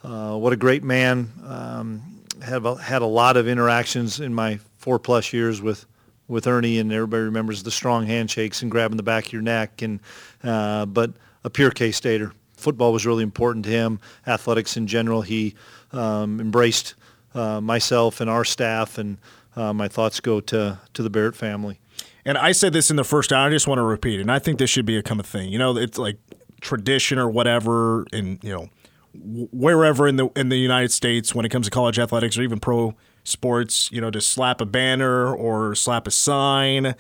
Uh, 0.03 0.35
what 0.37 0.53
a 0.53 0.57
great 0.57 0.83
man. 0.83 1.31
Um, 1.45 2.21
had, 2.41 2.65
had 2.79 3.01
a 3.01 3.07
lot 3.07 3.37
of 3.37 3.47
interactions 3.47 4.19
in 4.19 4.33
my 4.33 4.59
four 4.77 4.97
plus 4.97 5.33
years 5.33 5.61
with, 5.61 5.85
with 6.27 6.47
Ernie, 6.47 6.79
and 6.79 6.91
everybody 6.91 7.23
remembers 7.23 7.61
the 7.61 7.71
strong 7.71 8.07
handshakes 8.07 8.63
and 8.63 8.71
grabbing 8.71 8.97
the 8.97 9.03
back 9.03 9.27
of 9.27 9.33
your 9.33 9.41
neck. 9.43 9.83
And 9.83 9.99
uh, 10.43 10.87
but 10.87 11.11
a 11.43 11.49
pure 11.51 11.69
K 11.69 11.91
Stater. 11.91 12.33
Football 12.57 12.93
was 12.93 13.05
really 13.05 13.23
important 13.23 13.65
to 13.65 13.71
him. 13.71 13.99
Athletics 14.25 14.77
in 14.77 14.87
general. 14.87 15.21
He 15.21 15.55
um, 15.95 16.39
embraced 16.39 16.95
uh, 17.33 17.61
myself 17.61 18.21
and 18.21 18.29
our 18.29 18.45
staff 18.45 18.97
and 18.97 19.17
uh, 19.55 19.73
my 19.73 19.87
thoughts 19.87 20.19
go 20.19 20.39
to 20.41 20.79
to 20.93 21.03
the 21.03 21.09
Barrett 21.09 21.35
family. 21.35 21.79
And 22.25 22.37
I 22.37 22.51
said 22.53 22.73
this 22.73 22.89
in 22.89 22.95
the 22.95 23.03
first 23.03 23.31
hour. 23.31 23.47
I 23.47 23.51
just 23.51 23.67
want 23.67 23.77
to 23.77 23.83
repeat 23.83 24.19
it. 24.19 24.21
And 24.21 24.31
I 24.31 24.39
think 24.39 24.57
this 24.57 24.69
should 24.69 24.85
be 24.85 24.97
a 24.97 25.03
thing. 25.03 25.51
You 25.51 25.59
know, 25.59 25.77
it's 25.77 25.97
like 25.97 26.17
tradition 26.59 27.19
or 27.19 27.29
whatever, 27.29 28.05
and 28.11 28.43
you 28.43 28.51
know, 28.51 28.69
wherever 29.13 30.07
in 30.07 30.15
the 30.15 30.29
in 30.35 30.49
the 30.49 30.57
United 30.57 30.91
States 30.91 31.33
when 31.35 31.45
it 31.45 31.49
comes 31.49 31.67
to 31.67 31.71
college 31.71 31.99
athletics 31.99 32.37
or 32.37 32.41
even 32.41 32.59
pro 32.59 32.95
sports, 33.23 33.91
you 33.91 34.01
know, 34.01 34.11
to 34.11 34.21
slap 34.21 34.61
a 34.61 34.65
banner 34.65 35.33
or 35.33 35.75
slap 35.75 36.07
a 36.07 36.11
sign, 36.11 36.95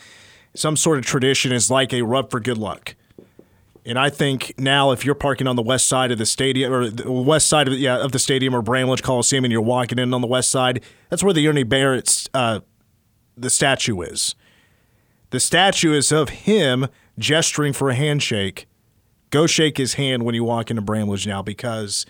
some 0.53 0.77
sort 0.77 0.97
of 0.97 1.05
tradition 1.05 1.51
is 1.51 1.71
like 1.71 1.93
a 1.93 2.03
rub 2.03 2.29
for 2.29 2.39
good 2.39 2.57
luck. 2.57 2.95
And 3.87 3.99
I 3.99 4.09
think 4.09 4.55
now, 4.57 4.91
if 4.91 5.05
you're 5.05 5.13
parking 5.13 5.45
on 5.45 5.55
the 5.55 5.61
west 5.61 5.87
side 5.87 6.11
of 6.11 6.17
the 6.17 6.25
stadium 6.25 6.73
or 6.73 6.89
the 6.89 7.11
west 7.11 7.47
side 7.47 7.67
of 7.67 7.75
yeah 7.75 7.97
of 7.97 8.11
the 8.11 8.19
stadium 8.19 8.55
or 8.55 8.63
Bramlage 8.63 9.03
Coliseum, 9.03 9.45
and 9.45 9.51
you're 9.51 9.61
walking 9.61 9.99
in 9.99 10.13
on 10.13 10.21
the 10.21 10.27
west 10.27 10.49
side, 10.49 10.83
that's 11.09 11.23
where 11.23 11.33
the 11.33 11.47
Ernie 11.47 11.63
Barrett 11.63 12.27
uh, 12.33 12.61
the 13.37 13.49
statue 13.49 14.01
is. 14.01 14.33
The 15.29 15.39
statue 15.39 15.93
is 15.93 16.11
of 16.11 16.29
him 16.29 16.87
gesturing 17.19 17.73
for 17.73 17.89
a 17.89 17.95
handshake. 17.95 18.67
Go 19.29 19.45
shake 19.47 19.77
his 19.77 19.95
hand 19.95 20.23
when 20.23 20.33
you 20.33 20.43
walk 20.43 20.69
into 20.69 20.81
Bramlage 20.81 21.27
now, 21.27 21.41
because 21.41 22.05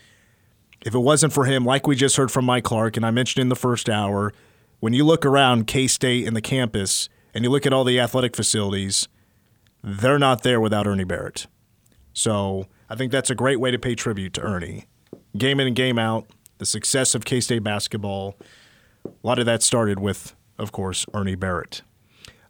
if 0.85 0.93
it 0.93 0.99
wasn't 0.99 1.33
for 1.33 1.45
him, 1.45 1.65
like 1.65 1.88
we 1.88 1.95
just 1.95 2.15
heard 2.15 2.31
from 2.31 2.45
Mike 2.45 2.63
Clark, 2.63 2.95
and 2.95 3.05
I 3.05 3.11
mentioned 3.11 3.41
in 3.41 3.49
the 3.49 3.55
first 3.55 3.89
hour, 3.89 4.31
when 4.79 4.93
you 4.93 5.03
look 5.03 5.25
around 5.25 5.67
K 5.67 5.88
State 5.88 6.25
and 6.25 6.35
the 6.35 6.41
campus, 6.41 7.09
and 7.33 7.43
you 7.43 7.49
look 7.49 7.65
at 7.65 7.73
all 7.73 7.83
the 7.83 7.99
athletic 7.99 8.33
facilities, 8.33 9.09
they're 9.83 10.19
not 10.19 10.43
there 10.43 10.61
without 10.61 10.88
Ernie 10.88 11.03
Barrett. 11.03 11.47
So 12.15 12.65
I 12.89 12.95
think 12.95 13.12
that's 13.12 13.30
a 13.30 13.36
great 13.36 13.60
way 13.60 13.69
to 13.69 13.78
pay 13.78 13.93
tribute 13.93 14.34
to 14.34 14.41
Ernie. 14.41 14.86
Game 15.38 15.60
in 15.60 15.67
and 15.67 15.75
game 15.75 15.99
out, 15.99 16.25
the 16.58 16.65
success 16.65 17.13
of 17.13 17.25
K 17.25 17.39
State 17.41 17.63
basketball. 17.63 18.38
A 19.06 19.10
lot 19.21 19.38
of 19.38 19.45
that 19.45 19.62
started 19.62 19.99
with, 19.99 20.34
of 20.58 20.71
course, 20.71 21.06
Ernie 21.13 21.36
Barrett. 21.36 21.84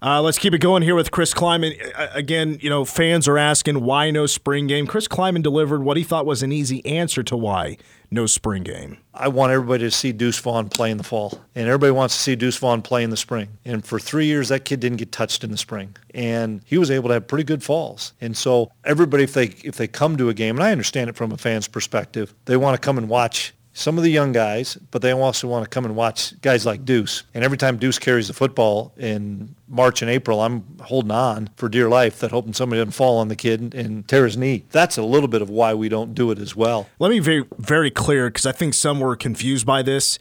Uh, 0.05 0.21
let's 0.21 0.37
keep 0.37 0.53
it 0.53 0.59
going 0.59 0.83
here 0.83 0.93
with 0.93 1.09
Chris 1.09 1.33
Klieman. 1.33 1.75
Again, 2.13 2.59
you 2.61 2.69
know, 2.69 2.85
fans 2.85 3.27
are 3.27 3.39
asking 3.39 3.81
why 3.81 4.11
no 4.11 4.27
spring 4.27 4.67
game. 4.67 4.85
Chris 4.85 5.07
Klieman 5.07 5.41
delivered 5.41 5.81
what 5.81 5.97
he 5.97 6.03
thought 6.03 6.27
was 6.27 6.43
an 6.43 6.51
easy 6.51 6.85
answer 6.85 7.23
to 7.23 7.35
why 7.35 7.77
no 8.11 8.27
spring 8.27 8.61
game. 8.61 8.99
I 9.15 9.29
want 9.29 9.51
everybody 9.51 9.83
to 9.85 9.89
see 9.89 10.11
Deuce 10.11 10.37
Vaughn 10.37 10.69
play 10.69 10.91
in 10.91 10.97
the 10.97 11.03
fall, 11.03 11.41
and 11.55 11.67
everybody 11.67 11.89
wants 11.89 12.15
to 12.17 12.21
see 12.21 12.35
Deuce 12.35 12.57
Vaughn 12.57 12.83
play 12.83 13.03
in 13.03 13.09
the 13.09 13.17
spring. 13.17 13.57
And 13.65 13.83
for 13.83 13.97
three 13.97 14.27
years, 14.27 14.49
that 14.49 14.63
kid 14.63 14.79
didn't 14.79 14.99
get 14.99 15.11
touched 15.11 15.43
in 15.43 15.49
the 15.49 15.57
spring, 15.57 15.95
and 16.13 16.61
he 16.65 16.77
was 16.77 16.91
able 16.91 17.07
to 17.07 17.15
have 17.15 17.27
pretty 17.27 17.43
good 17.43 17.63
falls. 17.63 18.13
And 18.21 18.37
so 18.37 18.71
everybody, 18.83 19.23
if 19.23 19.33
they 19.33 19.55
if 19.63 19.77
they 19.77 19.87
come 19.87 20.17
to 20.17 20.29
a 20.29 20.35
game, 20.35 20.55
and 20.55 20.63
I 20.63 20.71
understand 20.71 21.09
it 21.09 21.15
from 21.15 21.31
a 21.31 21.37
fan's 21.37 21.67
perspective, 21.67 22.31
they 22.45 22.57
want 22.57 22.79
to 22.79 22.85
come 22.85 22.99
and 22.99 23.09
watch 23.09 23.54
some 23.77 23.97
of 23.97 24.05
the 24.05 24.09
young 24.09 24.31
guys, 24.31 24.77
but 24.91 25.01
they 25.01 25.11
also 25.11 25.49
want 25.49 25.65
to 25.65 25.69
come 25.69 25.83
and 25.83 25.97
watch 25.97 26.39
guys 26.39 26.65
like 26.65 26.85
Deuce. 26.85 27.23
And 27.33 27.43
every 27.43 27.57
time 27.57 27.75
Deuce 27.75 27.99
carries 27.99 28.29
the 28.29 28.33
football 28.33 28.93
in 28.95 29.53
March 29.67 30.01
and 30.01 30.09
April, 30.09 30.41
I'm 30.41 30.63
holding 30.81 31.11
on 31.11 31.49
for 31.57 31.67
dear 31.67 31.89
life 31.89 32.19
that 32.19 32.31
hoping 32.31 32.53
somebody 32.53 32.79
doesn't 32.79 32.93
fall 32.93 33.17
on 33.17 33.27
the 33.27 33.35
kid 33.35 33.75
and 33.75 34.07
tear 34.07 34.23
his 34.23 34.37
knee. 34.37 34.63
That's 34.71 34.97
a 34.97 35.03
little 35.03 35.27
bit 35.27 35.41
of 35.41 35.49
why 35.49 35.73
we 35.73 35.89
don't 35.89 36.15
do 36.15 36.31
it 36.31 36.39
as 36.39 36.55
well. 36.55 36.87
Let 36.99 37.11
me 37.11 37.19
be 37.19 37.43
very, 37.57 37.91
clear 37.91 38.29
because 38.29 38.45
I 38.45 38.53
think 38.53 38.73
some 38.73 39.01
were 39.01 39.17
confused 39.17 39.65
by 39.65 39.81
this. 39.81 40.19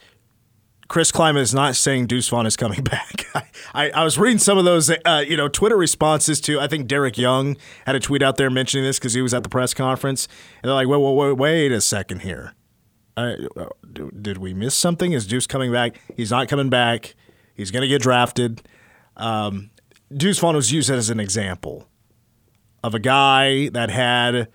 Chris 0.89 1.13
Klieman 1.13 1.39
is 1.39 1.55
not 1.55 1.77
saying 1.77 2.09
Deuce 2.09 2.29
Vaughn 2.29 2.47
is 2.47 2.57
coming 2.57 2.83
back. 2.85 3.27
I, 3.73 3.91
I, 3.91 4.05
was 4.05 4.19
reading 4.19 4.39
some 4.39 4.59
of 4.59 4.65
those, 4.65 4.91
uh, 4.91 5.25
you 5.27 5.37
know, 5.37 5.49
Twitter 5.49 5.77
responses 5.77 6.41
to. 6.43 6.61
I 6.61 6.67
think 6.67 6.89
Derek 6.89 7.17
Young 7.17 7.57
had 7.87 7.95
a 7.95 8.01
tweet 8.01 8.23
out 8.23 8.37
there 8.37 8.51
mentioning 8.51 8.85
this 8.85 8.99
because 8.99 9.15
he 9.15 9.23
was 9.23 9.33
at 9.33 9.45
the 9.45 9.49
press 9.49 9.75
conference, 9.75 10.29
and 10.63 10.69
they're 10.69 10.75
like, 10.75 10.89
"Wait, 10.89 11.01
wait, 11.01 11.15
wait, 11.15 11.33
wait 11.33 11.73
a 11.73 11.81
second 11.81 12.21
here." 12.23 12.55
Uh, 13.17 13.37
did 13.93 14.39
we 14.39 14.55
miss 14.55 14.75
something? 14.75 15.13
Is 15.13 15.27
Deuce 15.27 15.47
coming 15.47 15.73
back? 15.73 16.01
He's 16.17 16.31
not 16.31 16.49
coming 16.49 16.69
back. 16.69 17.15
He's 17.55 17.71
going 17.71 17.83
to 17.83 17.89
get 17.89 18.03
drafted. 18.03 18.67
Um, 19.17 19.71
Deuce 20.13 20.39
Vaughn 20.39 20.57
was 20.57 20.73
used 20.73 20.91
as 20.91 21.11
an 21.11 21.21
example 21.21 21.89
of 22.83 22.95
a 22.95 22.99
guy 22.99 23.69
that 23.71 23.91
had, 23.91 24.49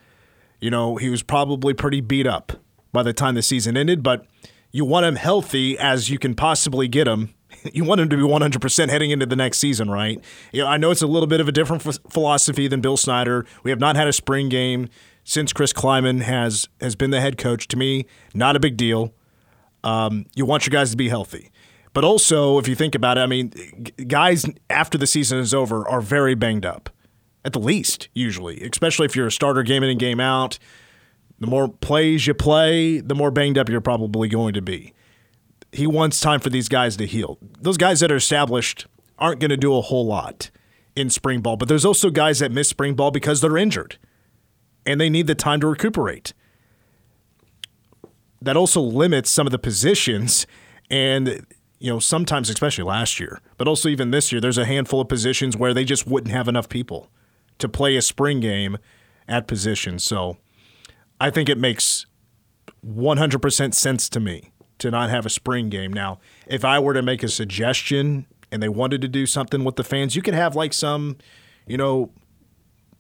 you 0.60 0.70
know, 0.70 0.98
he 0.98 1.10
was 1.10 1.24
probably 1.24 1.74
pretty 1.74 2.02
beat 2.02 2.28
up 2.28 2.54
by 2.92 3.04
the 3.04 3.14
time 3.14 3.36
the 3.36 3.42
season 3.42 3.78
ended, 3.78 4.04
but 4.04 4.26
you 4.72 4.86
want 4.86 5.06
him 5.06 5.16
healthy 5.16 5.78
as 5.78 6.10
you 6.10 6.20
can 6.20 6.36
possibly 6.36 6.88
get 6.88 7.08
him. 7.08 7.34
You 7.74 7.84
want 7.84 8.00
him 8.00 8.08
to 8.10 8.16
be 8.16 8.24
100% 8.24 8.90
heading 8.90 9.12
into 9.12 9.26
the 9.26 9.36
next 9.36 9.58
season, 9.58 9.90
right? 9.90 10.24
You 10.54 10.62
know, 10.62 10.68
I 10.68 10.78
know 10.78 10.92
it's 10.92 11.02
a 11.02 11.08
little 11.08 11.28
bit 11.28 11.42
of 11.42 11.50
a 11.50 11.52
different 11.52 11.82
philosophy 12.10 12.70
than 12.70 12.80
Bill 12.80 12.96
Snyder. 12.96 13.46
We 13.64 13.72
have 13.72 13.82
not 13.82 13.98
had 13.98 14.08
a 14.08 14.14
spring 14.14 14.48
game 14.48 14.88
since 15.30 15.54
Chris 15.54 15.72
Klieman 15.72 16.24
has 16.24 16.68
has 16.82 16.96
been 16.96 17.12
the 17.12 17.22
head 17.22 17.38
coach. 17.38 17.68
To 17.68 17.78
me, 17.78 18.08
not 18.34 18.56
a 18.56 18.60
big 18.60 18.78
deal. 18.78 19.14
Um, 19.84 20.26
you 20.34 20.44
want 20.44 20.66
your 20.66 20.72
guys 20.72 20.90
to 20.90 20.98
be 20.98 21.08
healthy, 21.08 21.52
but 21.94 22.04
also 22.04 22.58
if 22.58 22.68
you 22.68 22.74
think 22.74 22.96
about 22.96 23.20
it, 23.20 23.22
I 23.22 23.28
mean, 23.28 23.54
guys 24.08 24.46
after 24.72 24.98
the 24.98 25.06
season 25.06 25.38
is 25.38 25.54
over 25.54 25.88
are 25.88 26.02
very 26.02 26.34
banged 26.34 26.66
up, 26.66 26.90
at 27.46 27.54
the 27.54 27.60
least 27.60 28.10
usually, 28.14 28.60
especially 28.62 29.06
if 29.06 29.16
you're 29.16 29.28
a 29.28 29.32
starter 29.32 29.62
game 29.62 29.84
in 29.84 29.92
and 29.92 30.00
game 30.00 30.20
out. 30.20 30.58
The 31.38 31.48
more 31.48 31.70
plays 31.70 32.26
you 32.28 32.34
play, 32.34 33.00
the 33.00 33.16
more 33.16 33.32
banged 33.32 33.58
up 33.58 33.70
you're 33.70 33.80
probably 33.80 34.28
going 34.28 34.56
to 34.56 34.62
be. 34.62 34.94
He 35.72 35.86
wants 35.86 36.20
time 36.20 36.40
for 36.40 36.50
these 36.50 36.68
guys 36.68 36.98
to 36.98 37.06
heal. 37.06 37.38
Those 37.62 37.78
guys 37.78 38.00
that 38.00 38.12
are 38.12 38.18
established 38.18 38.88
aren't 39.20 39.40
going 39.40 39.52
to 39.52 39.58
do 39.58 39.76
a 39.76 39.82
whole 39.82 40.08
lot 40.08 40.50
in 40.96 41.12
spring 41.12 41.40
ball. 41.40 41.56
But 41.56 41.70
there's 41.70 41.86
also 41.86 42.10
guys 42.10 42.40
that 42.40 42.52
miss 42.52 42.68
spring 42.68 42.96
ball 42.96 43.12
because 43.12 43.40
they're 43.40 43.56
injured 43.58 43.98
and 44.90 45.00
they 45.00 45.10
need 45.10 45.28
the 45.28 45.36
time 45.36 45.62
to 45.62 45.68
recuperate. 45.68 46.34
That 48.42 48.58
also 48.58 48.82
limits 48.82 49.30
some 49.30 49.46
of 49.46 49.52
the 49.52 49.60
positions 49.60 50.48
and 50.90 51.46
you 51.78 51.90
know, 51.90 52.00
sometimes 52.00 52.50
especially 52.50 52.84
last 52.84 53.20
year, 53.20 53.40
but 53.58 53.68
also 53.68 53.88
even 53.88 54.12
this 54.12 54.32
year, 54.32 54.42
there's 54.42 54.58
a 54.58 54.66
handful 54.66 55.00
of 55.00 55.08
positions 55.08 55.56
where 55.56 55.74
they 55.74 55.86
just 55.86 56.06
wouldn't 56.06 56.34
have 56.34 56.48
enough 56.48 56.68
people 56.68 57.10
to 57.60 57.70
play 57.70 57.96
a 57.96 58.02
spring 58.02 58.40
game 58.42 58.78
at 59.28 59.48
position. 59.48 59.98
So 60.00 60.38
I 61.22 61.30
think 61.30 61.48
it 61.48 61.58
makes 61.58 62.06
100% 62.86 63.74
sense 63.74 64.10
to 64.10 64.20
me 64.20 64.52
to 64.80 64.92
not 64.92 65.10
have 65.10 65.26
a 65.26 65.30
spring 65.30 65.70
game. 65.70 65.94
Now, 65.94 66.20
if 66.48 66.66
I 66.66 66.80
were 66.80 66.94
to 66.94 67.02
make 67.02 67.24
a 67.24 67.30
suggestion 67.30 68.26
and 68.52 68.62
they 68.62 68.70
wanted 68.70 69.02
to 69.02 69.08
do 69.08 69.26
something 69.26 69.64
with 69.64 69.76
the 69.76 69.84
fans, 69.84 70.16
you 70.16 70.22
could 70.22 70.34
have 70.34 70.56
like 70.56 70.74
some, 70.74 71.18
you 71.66 71.78
know, 71.78 72.12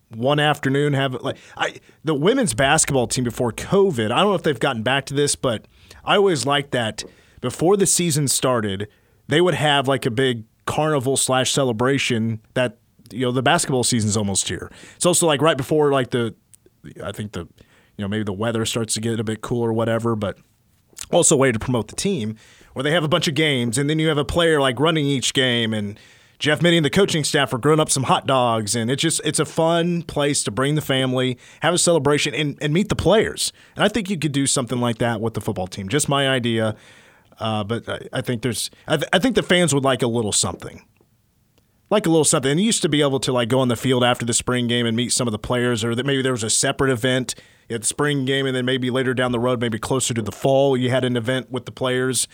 one 0.09 0.39
afternoon 0.39 0.93
have 0.93 1.13
like 1.21 1.37
I 1.57 1.75
the 2.03 2.13
women's 2.13 2.53
basketball 2.53 3.07
team 3.07 3.23
before 3.23 3.51
COVID. 3.51 4.11
I 4.11 4.19
don't 4.19 4.29
know 4.29 4.35
if 4.35 4.43
they've 4.43 4.59
gotten 4.59 4.83
back 4.83 5.05
to 5.07 5.13
this, 5.13 5.35
but 5.35 5.65
I 6.03 6.15
always 6.15 6.45
liked 6.45 6.71
that 6.71 7.03
before 7.41 7.77
the 7.77 7.85
season 7.85 8.27
started, 8.27 8.87
they 9.27 9.41
would 9.41 9.53
have 9.53 9.87
like 9.87 10.05
a 10.05 10.11
big 10.11 10.43
carnival 10.65 11.17
slash 11.17 11.51
celebration 11.51 12.41
that 12.53 12.77
you 13.11 13.21
know 13.21 13.31
the 13.31 13.43
basketball 13.43 13.83
season's 13.83 14.17
almost 14.17 14.47
here. 14.47 14.71
It's 14.95 15.05
also 15.05 15.27
like 15.27 15.41
right 15.41 15.57
before 15.57 15.91
like 15.91 16.09
the 16.09 16.35
I 17.03 17.11
think 17.11 17.33
the 17.33 17.41
you 17.41 18.03
know 18.03 18.07
maybe 18.07 18.23
the 18.23 18.33
weather 18.33 18.65
starts 18.65 18.93
to 18.95 19.01
get 19.01 19.19
a 19.19 19.23
bit 19.23 19.41
cooler 19.41 19.69
or 19.69 19.73
whatever, 19.73 20.15
but 20.15 20.37
also 21.11 21.35
a 21.35 21.37
way 21.37 21.51
to 21.51 21.59
promote 21.59 21.87
the 21.87 21.95
team 21.95 22.35
where 22.73 22.83
they 22.83 22.91
have 22.91 23.03
a 23.03 23.07
bunch 23.07 23.27
of 23.27 23.33
games 23.35 23.77
and 23.77 23.89
then 23.89 23.99
you 23.99 24.07
have 24.07 24.17
a 24.17 24.25
player 24.25 24.59
like 24.59 24.79
running 24.79 25.05
each 25.05 25.33
game 25.33 25.73
and 25.73 25.99
Jeff 26.39 26.61
Mittie 26.61 26.77
and 26.77 26.85
the 26.85 26.89
coaching 26.89 27.25
staff 27.25 27.53
are 27.53 27.57
growing 27.57 27.81
up 27.81 27.89
some 27.89 28.03
hot 28.03 28.25
dogs 28.25 28.73
and 28.73 28.89
it's 28.89 29.01
just 29.01 29.21
it's 29.25 29.39
a 29.39 29.45
fun 29.45 30.03
place 30.03 30.41
to 30.43 30.51
bring 30.51 30.75
the 30.75 30.81
family, 30.81 31.37
have 31.61 31.73
a 31.73 31.77
celebration 31.77 32.33
and, 32.33 32.57
and 32.61 32.73
meet 32.73 32.89
the 32.89 32.95
players. 32.95 33.51
And 33.75 33.83
I 33.83 33.89
think 33.89 34.09
you 34.09 34.17
could 34.17 34.31
do 34.31 34.47
something 34.47 34.79
like 34.79 34.99
that 34.99 35.19
with 35.19 35.33
the 35.33 35.41
football 35.41 35.67
team. 35.67 35.89
Just 35.89 36.07
my 36.07 36.29
idea. 36.29 36.75
Uh, 37.39 37.63
but 37.63 37.87
I, 37.87 37.99
I, 38.13 38.21
think 38.21 38.41
there's 38.41 38.69
I, 38.87 38.97
th- 38.97 39.09
I 39.13 39.19
think 39.19 39.35
the 39.35 39.43
fans 39.43 39.73
would 39.73 39.83
like 39.83 40.01
a 40.01 40.07
little 40.07 40.31
something 40.31 40.83
like 41.89 42.05
a 42.05 42.09
little 42.09 42.25
something. 42.25 42.51
And 42.51 42.59
you 42.59 42.65
used 42.65 42.81
to 42.83 42.89
be 42.89 43.01
able 43.01 43.19
to 43.21 43.31
like 43.31 43.49
go 43.49 43.59
on 43.59 43.67
the 43.67 43.75
field 43.75 44.03
after 44.03 44.25
the 44.25 44.33
spring 44.33 44.67
game 44.67 44.85
and 44.85 44.95
meet 44.95 45.11
some 45.11 45.27
of 45.27 45.31
the 45.31 45.39
players, 45.39 45.83
or 45.83 45.95
that 45.95 46.05
maybe 46.05 46.21
there 46.21 46.31
was 46.31 46.43
a 46.43 46.49
separate 46.49 46.91
event 46.91 47.35
at 47.69 47.81
the 47.81 47.87
spring 47.87 48.25
game, 48.25 48.45
and 48.45 48.55
then 48.55 48.65
maybe 48.65 48.89
later 48.89 49.13
down 49.13 49.31
the 49.31 49.39
road, 49.39 49.61
maybe 49.61 49.79
closer 49.79 50.13
to 50.13 50.21
the 50.21 50.31
fall, 50.31 50.77
you 50.77 50.89
had 50.89 51.03
an 51.03 51.15
event 51.15 51.51
with 51.51 51.65
the 51.65 51.71
players. 51.71 52.27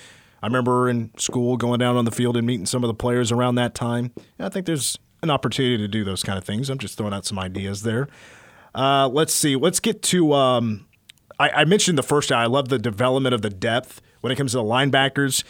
I 0.46 0.48
remember 0.48 0.88
in 0.88 1.10
school 1.18 1.58
going 1.58 1.80
down 1.80 1.96
on 1.96 2.06
the 2.06 2.12
field 2.12 2.38
and 2.38 2.46
meeting 2.46 2.68
some 2.68 2.84
of 2.84 2.88
the 2.88 2.94
players 2.94 3.32
around 3.32 3.56
that 3.56 3.74
time. 3.74 4.12
I 4.38 4.48
think 4.50 4.68
there's 4.68 4.96
an 5.24 5.32
opportunity 5.32 5.76
to 5.80 5.88
do 5.88 6.04
those 6.04 6.22
kind 6.22 6.38
of 6.38 6.44
things. 6.44 6.70
I'm 6.70 6.78
just 6.78 7.00
throwing 7.00 7.16
out 7.16 7.26
some 7.26 7.40
ideas 7.40 7.82
there. 7.82 8.08
Uh, 8.76 9.10
let's 9.12 9.34
see. 9.34 9.56
Let's 9.56 9.80
get 9.80 10.04
to. 10.04 10.34
Um, 10.34 10.86
I, 11.40 11.50
I 11.50 11.66
mentioned 11.66 11.98
the 11.98 12.04
first. 12.04 12.32
I 12.32 12.46
love 12.46 12.70
the 12.70 12.78
development 12.78 13.34
of 13.34 13.42
the 13.42 13.50
depth 13.50 14.04
when 14.22 14.32
it 14.32 14.36
comes 14.36 14.52
to 14.52 14.60
the 14.60 14.64
linebackers 14.64 15.44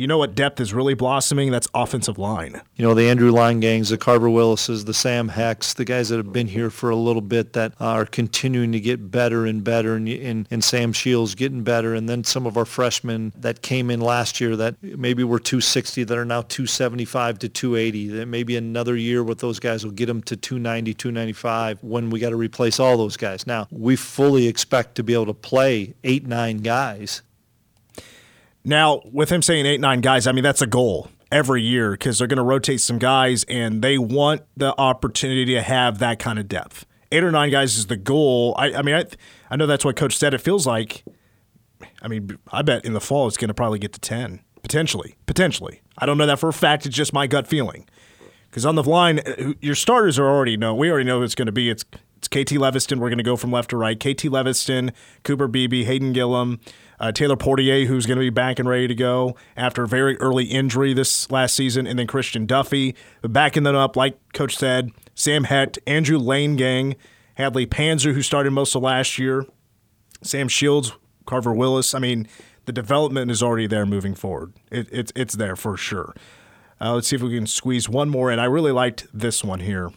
you 0.00 0.06
know 0.06 0.16
what 0.16 0.34
depth 0.34 0.58
is 0.60 0.72
really 0.72 0.94
blossoming? 0.94 1.50
That's 1.50 1.68
offensive 1.74 2.16
line. 2.16 2.62
You 2.76 2.86
know, 2.86 2.94
the 2.94 3.10
Andrew 3.10 3.30
Leingangs, 3.30 3.90
the 3.90 3.98
Carver 3.98 4.30
Willises, 4.30 4.86
the 4.86 4.94
Sam 4.94 5.28
Hechts, 5.28 5.74
the 5.74 5.84
guys 5.84 6.08
that 6.08 6.16
have 6.16 6.32
been 6.32 6.46
here 6.46 6.70
for 6.70 6.88
a 6.88 6.96
little 6.96 7.20
bit 7.20 7.52
that 7.52 7.74
are 7.78 8.06
continuing 8.06 8.72
to 8.72 8.80
get 8.80 9.10
better 9.10 9.44
and 9.44 9.62
better, 9.62 9.96
and, 9.96 10.08
and, 10.08 10.48
and 10.50 10.64
Sam 10.64 10.94
Shields 10.94 11.34
getting 11.34 11.64
better, 11.64 11.94
and 11.94 12.08
then 12.08 12.24
some 12.24 12.46
of 12.46 12.56
our 12.56 12.64
freshmen 12.64 13.34
that 13.36 13.60
came 13.60 13.90
in 13.90 14.00
last 14.00 14.40
year 14.40 14.56
that 14.56 14.82
maybe 14.82 15.22
were 15.22 15.38
260 15.38 16.04
that 16.04 16.16
are 16.16 16.24
now 16.24 16.40
275 16.40 17.38
to 17.40 17.50
280. 17.50 18.08
That 18.08 18.26
maybe 18.26 18.56
another 18.56 18.96
year 18.96 19.22
with 19.22 19.40
those 19.40 19.60
guys 19.60 19.84
will 19.84 19.92
get 19.92 20.06
them 20.06 20.22
to 20.22 20.34
290, 20.34 20.94
295 20.94 21.84
when 21.84 22.08
we 22.08 22.20
got 22.20 22.30
to 22.30 22.36
replace 22.36 22.80
all 22.80 22.96
those 22.96 23.18
guys. 23.18 23.46
Now, 23.46 23.68
we 23.70 23.96
fully 23.96 24.46
expect 24.46 24.94
to 24.94 25.02
be 25.02 25.12
able 25.12 25.26
to 25.26 25.34
play 25.34 25.92
eight, 26.04 26.26
nine 26.26 26.58
guys 26.58 27.20
now, 28.64 29.00
with 29.10 29.30
him 29.30 29.42
saying 29.42 29.66
eight, 29.66 29.80
nine 29.80 30.00
guys, 30.00 30.26
I 30.26 30.32
mean, 30.32 30.44
that's 30.44 30.62
a 30.62 30.66
goal 30.66 31.08
every 31.32 31.62
year 31.62 31.92
because 31.92 32.18
they're 32.18 32.26
going 32.26 32.38
to 32.38 32.42
rotate 32.42 32.80
some 32.80 32.98
guys 32.98 33.44
and 33.44 33.82
they 33.82 33.98
want 33.98 34.42
the 34.56 34.74
opportunity 34.78 35.54
to 35.54 35.62
have 35.62 35.98
that 35.98 36.18
kind 36.18 36.38
of 36.38 36.48
depth. 36.48 36.86
Eight 37.12 37.24
or 37.24 37.30
nine 37.30 37.50
guys 37.50 37.76
is 37.76 37.86
the 37.86 37.96
goal. 37.96 38.54
I, 38.58 38.74
I 38.74 38.82
mean, 38.82 38.94
I, 38.94 39.04
I 39.50 39.56
know 39.56 39.66
that's 39.66 39.84
what 39.84 39.96
Coach 39.96 40.16
said. 40.16 40.34
It 40.34 40.40
feels 40.40 40.66
like, 40.66 41.04
I 42.02 42.08
mean, 42.08 42.38
I 42.52 42.62
bet 42.62 42.84
in 42.84 42.92
the 42.92 43.00
fall 43.00 43.26
it's 43.26 43.36
going 43.36 43.48
to 43.48 43.54
probably 43.54 43.78
get 43.78 43.92
to 43.94 44.00
10, 44.00 44.40
potentially. 44.62 45.16
Potentially. 45.26 45.80
I 45.98 46.06
don't 46.06 46.18
know 46.18 46.26
that 46.26 46.38
for 46.38 46.48
a 46.48 46.52
fact. 46.52 46.86
It's 46.86 46.96
just 46.96 47.12
my 47.12 47.26
gut 47.26 47.46
feeling. 47.46 47.88
Because 48.48 48.66
on 48.66 48.74
the 48.74 48.82
line, 48.82 49.20
uh, 49.20 49.52
your 49.60 49.76
starters 49.76 50.18
are 50.18 50.28
already 50.28 50.56
know. 50.56 50.74
We 50.74 50.90
already 50.90 51.04
know 51.04 51.18
who 51.18 51.24
it's 51.24 51.36
going 51.36 51.46
to 51.46 51.52
be. 51.52 51.70
It's 51.70 51.84
it's 52.16 52.28
KT 52.28 52.58
Leveston. 52.58 52.98
We're 52.98 53.08
going 53.08 53.18
to 53.18 53.24
go 53.24 53.36
from 53.36 53.50
left 53.50 53.70
to 53.70 53.78
right. 53.78 53.98
KT 53.98 54.24
Leveston, 54.24 54.92
Cooper 55.22 55.48
Beebe, 55.48 55.84
Hayden 55.84 56.12
Gillum, 56.12 56.60
uh, 57.00 57.10
Taylor 57.10 57.36
Poitier, 57.36 57.86
who's 57.86 58.06
going 58.06 58.18
to 58.18 58.24
be 58.24 58.30
back 58.30 58.58
and 58.58 58.68
ready 58.68 58.86
to 58.86 58.94
go 58.94 59.34
after 59.56 59.84
a 59.84 59.88
very 59.88 60.16
early 60.18 60.44
injury 60.44 60.92
this 60.92 61.30
last 61.30 61.54
season, 61.54 61.86
and 61.86 61.98
then 61.98 62.06
Christian 62.06 62.46
Duffie. 62.46 62.94
Backing 63.22 63.62
them 63.62 63.74
up, 63.74 63.96
like 63.96 64.18
Coach 64.34 64.56
said, 64.56 64.90
Sam 65.14 65.44
Hecht, 65.44 65.78
Andrew 65.86 66.18
Leingang, 66.18 66.96
Hadley 67.34 67.66
Panzer, 67.66 68.12
who 68.12 68.22
started 68.22 68.50
most 68.50 68.74
of 68.74 68.82
last 68.82 69.18
year, 69.18 69.46
Sam 70.22 70.46
Shields, 70.46 70.92
Carver 71.24 71.54
Willis. 71.54 71.94
I 71.94 71.98
mean, 72.00 72.28
the 72.66 72.72
development 72.72 73.30
is 73.30 73.42
already 73.42 73.66
there 73.66 73.86
moving 73.86 74.14
forward. 74.14 74.52
It, 74.70 74.86
it's, 74.92 75.12
it's 75.16 75.34
there 75.34 75.56
for 75.56 75.78
sure. 75.78 76.14
Uh, 76.82 76.94
let's 76.94 77.08
see 77.08 77.16
if 77.16 77.22
we 77.22 77.34
can 77.34 77.46
squeeze 77.46 77.88
one 77.88 78.10
more 78.10 78.30
in. 78.30 78.38
I 78.38 78.44
really 78.44 78.72
liked 78.72 79.06
this 79.12 79.42
one 79.42 79.60
here. 79.60 79.90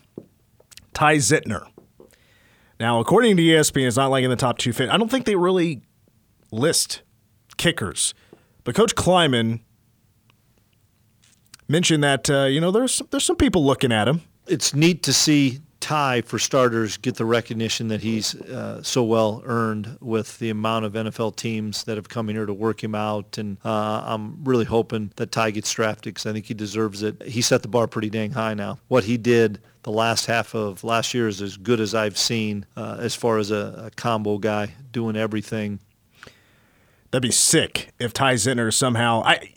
Ty 0.93 1.17
Zentner. 1.17 1.67
Now, 2.79 2.99
according 2.99 3.37
to 3.37 3.43
ESPN, 3.43 3.87
it's 3.87 3.97
not 3.97 4.09
like 4.09 4.23
in 4.23 4.29
the 4.29 4.35
top 4.35 4.57
250. 4.57 4.89
I 4.89 4.97
don't 4.97 5.09
think 5.09 5.25
they 5.25 5.35
really 5.35 5.81
list 6.53 7.01
kickers. 7.57 8.13
But 8.63 8.75
Coach 8.75 8.95
Klieman 8.95 9.59
mentioned 11.67 12.03
that 12.03 12.29
uh, 12.29 12.43
you 12.43 12.61
know 12.61 12.71
there's 12.71 13.01
there's 13.11 13.25
some 13.25 13.35
people 13.35 13.65
looking 13.65 13.91
at 13.91 14.07
him. 14.07 14.21
It's 14.47 14.73
neat 14.73 15.03
to 15.03 15.13
see 15.13 15.59
Ty, 15.83 16.21
for 16.21 16.39
starters, 16.39 16.95
get 16.95 17.15
the 17.15 17.25
recognition 17.25 17.89
that 17.89 18.01
he's 18.01 18.35
uh, 18.35 18.81
so 18.83 19.03
well 19.03 19.43
earned 19.45 19.97
with 19.99 20.39
the 20.39 20.49
amount 20.49 20.85
of 20.85 20.93
NFL 20.93 21.35
teams 21.35 21.83
that 21.83 21.97
have 21.97 22.07
come 22.07 22.29
here 22.29 22.45
to 22.45 22.53
work 22.53 22.81
him 22.81 22.95
out. 22.95 23.37
And 23.37 23.57
uh, 23.65 24.01
I'm 24.05 24.41
really 24.45 24.63
hoping 24.63 25.11
that 25.17 25.33
Ty 25.33 25.51
gets 25.51 25.69
drafted 25.73 26.13
because 26.13 26.25
I 26.25 26.31
think 26.31 26.45
he 26.45 26.53
deserves 26.53 27.03
it. 27.03 27.21
He 27.23 27.41
set 27.41 27.63
the 27.63 27.67
bar 27.67 27.87
pretty 27.87 28.09
dang 28.09 28.31
high 28.31 28.53
now. 28.53 28.79
What 28.87 29.03
he 29.03 29.17
did 29.17 29.61
the 29.83 29.91
last 29.91 30.25
half 30.25 30.55
of 30.55 30.85
last 30.85 31.13
year 31.13 31.27
is 31.27 31.41
as 31.41 31.57
good 31.57 31.81
as 31.81 31.93
I've 31.93 32.17
seen 32.17 32.65
uh, 32.77 32.95
as 33.01 33.13
far 33.13 33.37
as 33.37 33.51
a, 33.51 33.87
a 33.87 33.91
combo 33.97 34.37
guy 34.37 34.73
doing 34.93 35.17
everything. 35.17 35.79
That'd 37.13 37.21
be 37.21 37.31
sick 37.31 37.93
if 37.99 38.11
Ty 38.11 38.33
Zentner 38.33 38.73
somehow. 38.73 39.21
I 39.23 39.53